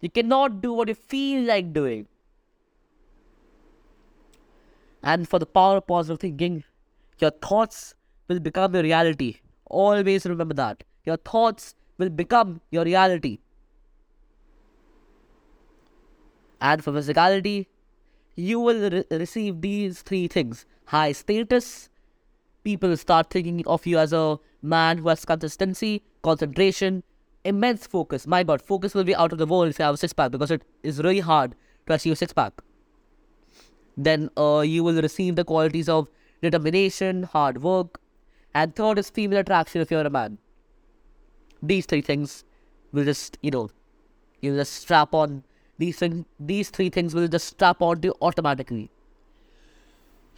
You 0.00 0.10
cannot 0.10 0.60
do 0.60 0.72
what 0.72 0.88
you 0.88 0.94
feel 0.94 1.42
like 1.42 1.72
doing. 1.72 2.06
And 5.02 5.28
for 5.28 5.38
the 5.38 5.46
power 5.46 5.78
of 5.78 5.86
positive 5.86 6.20
thinking, 6.20 6.64
your 7.18 7.30
thoughts 7.30 7.94
will 8.28 8.40
become 8.40 8.74
your 8.74 8.82
reality. 8.82 9.40
Always 9.66 10.26
remember 10.26 10.54
that. 10.54 10.84
Your 11.04 11.16
thoughts 11.16 11.74
will 11.98 12.10
become 12.10 12.60
your 12.70 12.84
reality. 12.84 13.38
And 16.60 16.82
for 16.82 16.92
physicality, 16.92 17.66
you 18.34 18.60
will 18.60 18.90
re- 18.90 19.04
receive 19.10 19.60
these 19.60 20.02
three 20.02 20.28
things 20.28 20.64
high 20.86 21.12
status. 21.12 21.88
People 22.64 22.96
start 22.96 23.30
thinking 23.30 23.66
of 23.66 23.86
you 23.86 23.98
as 23.98 24.12
a 24.12 24.38
man 24.62 24.98
who 24.98 25.08
has 25.08 25.24
consistency, 25.24 26.02
concentration, 26.22 27.02
immense 27.44 27.86
focus. 27.86 28.26
My 28.26 28.42
god, 28.42 28.62
focus 28.62 28.94
will 28.94 29.04
be 29.04 29.14
out 29.14 29.32
of 29.32 29.38
the 29.38 29.46
world 29.46 29.68
if 29.68 29.78
you 29.78 29.84
have 29.84 29.94
a 29.94 29.98
six 29.98 30.12
pack 30.12 30.30
because 30.30 30.50
it 30.50 30.62
is 30.82 31.02
really 31.02 31.20
hard 31.20 31.54
to 31.86 31.94
achieve 31.94 32.12
a 32.12 32.16
six 32.16 32.32
pack 32.32 32.62
then 33.98 34.30
uh, 34.36 34.60
you 34.60 34.84
will 34.84 35.02
receive 35.02 35.34
the 35.34 35.44
qualities 35.44 35.88
of 35.88 36.08
determination, 36.40 37.24
hard 37.24 37.62
work, 37.62 38.00
and 38.54 38.74
third 38.74 38.98
is 38.98 39.10
female 39.10 39.40
attraction 39.40 39.80
if 39.80 39.90
you're 39.90 40.06
a 40.06 40.10
man. 40.10 40.38
These 41.60 41.86
three 41.86 42.00
things 42.00 42.44
will 42.92 43.04
just, 43.04 43.36
you 43.42 43.50
know, 43.50 43.70
you 44.40 44.54
just 44.54 44.72
strap 44.74 45.12
on. 45.12 45.42
These 45.78 45.98
things, 45.98 46.24
these 46.38 46.70
three 46.70 46.90
things 46.90 47.14
will 47.14 47.28
just 47.28 47.48
strap 47.48 47.82
on 47.82 48.00
to 48.00 48.08
you 48.08 48.14
automatically. 48.22 48.90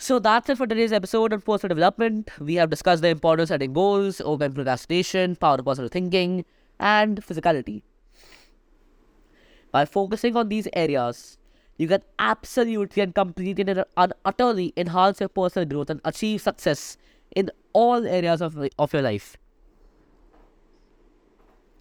So 0.03 0.19
that's 0.19 0.49
it 0.49 0.57
for 0.57 0.67
today's 0.67 0.95
episode 0.95 1.35
on 1.35 1.43
personal 1.43 1.77
development. 1.77 2.31
We 2.41 2.55
have 2.55 2.71
discussed 2.71 3.03
the 3.03 3.09
importance 3.09 3.51
of 3.51 3.55
setting 3.57 3.75
goals, 3.75 4.23
overcoming 4.23 4.55
procrastination, 4.55 5.37
power 5.37 5.57
of 5.57 5.67
positive 5.67 5.91
thinking, 5.91 6.47
and 6.79 7.21
physicality. 7.21 7.83
By 9.71 9.85
focusing 9.85 10.39
on 10.39 10.49
these 10.49 10.67
areas, 10.73 11.37
you 11.77 11.87
can 11.87 12.03
absolutely 12.19 13.03
and 13.03 13.15
completely 13.15 13.85
and 13.99 14.15
utterly 14.25 14.73
enhance 14.75 15.21
your 15.21 15.29
personal 15.29 15.69
growth 15.69 15.91
and 15.91 16.01
achieve 16.07 16.41
success 16.41 16.97
in 17.37 17.51
all 17.75 18.07
areas 18.07 18.41
of, 18.41 18.57
of 18.79 18.93
your 18.95 19.03
life. 19.03 19.37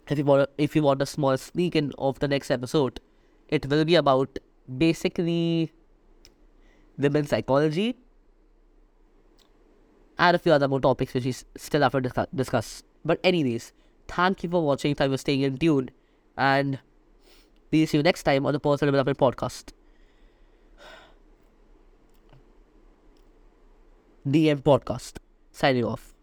If 0.09 0.17
you 0.17 0.25
want, 0.25 0.49
if 0.57 0.75
you 0.75 0.83
want 0.83 1.01
a 1.01 1.05
small 1.05 1.37
sneak 1.37 1.73
in 1.73 1.93
of 1.97 2.19
the 2.19 2.27
next 2.27 2.51
episode, 2.51 2.99
it 3.47 3.67
will 3.67 3.85
be 3.85 3.95
about 3.95 4.39
basically 4.77 5.71
women's 6.97 7.29
psychology 7.29 7.95
and 10.19 10.35
a 10.35 10.39
few 10.39 10.51
other 10.51 10.67
more 10.67 10.81
topics 10.81 11.13
which 11.13 11.25
we 11.25 11.31
still 11.31 11.81
have 11.81 11.93
to 11.93 12.27
discuss. 12.35 12.83
But 13.03 13.19
anyways, 13.23 13.71
thank 14.07 14.43
you 14.43 14.49
for 14.49 14.63
watching. 14.63 14.93
Thank 14.93 15.09
you 15.09 15.13
for 15.13 15.17
staying 15.17 15.41
in 15.41 15.57
tune, 15.57 15.89
and 16.37 16.79
we'll 17.71 17.87
see 17.87 17.97
you 17.97 18.03
next 18.03 18.23
time 18.23 18.45
on 18.45 18.53
the 18.53 18.59
Personal 18.59 18.91
Development 18.91 19.17
Podcast. 19.17 19.71
DM 24.27 24.61
Podcast. 24.61 25.17
Signing 25.51 25.85
off. 25.85 26.18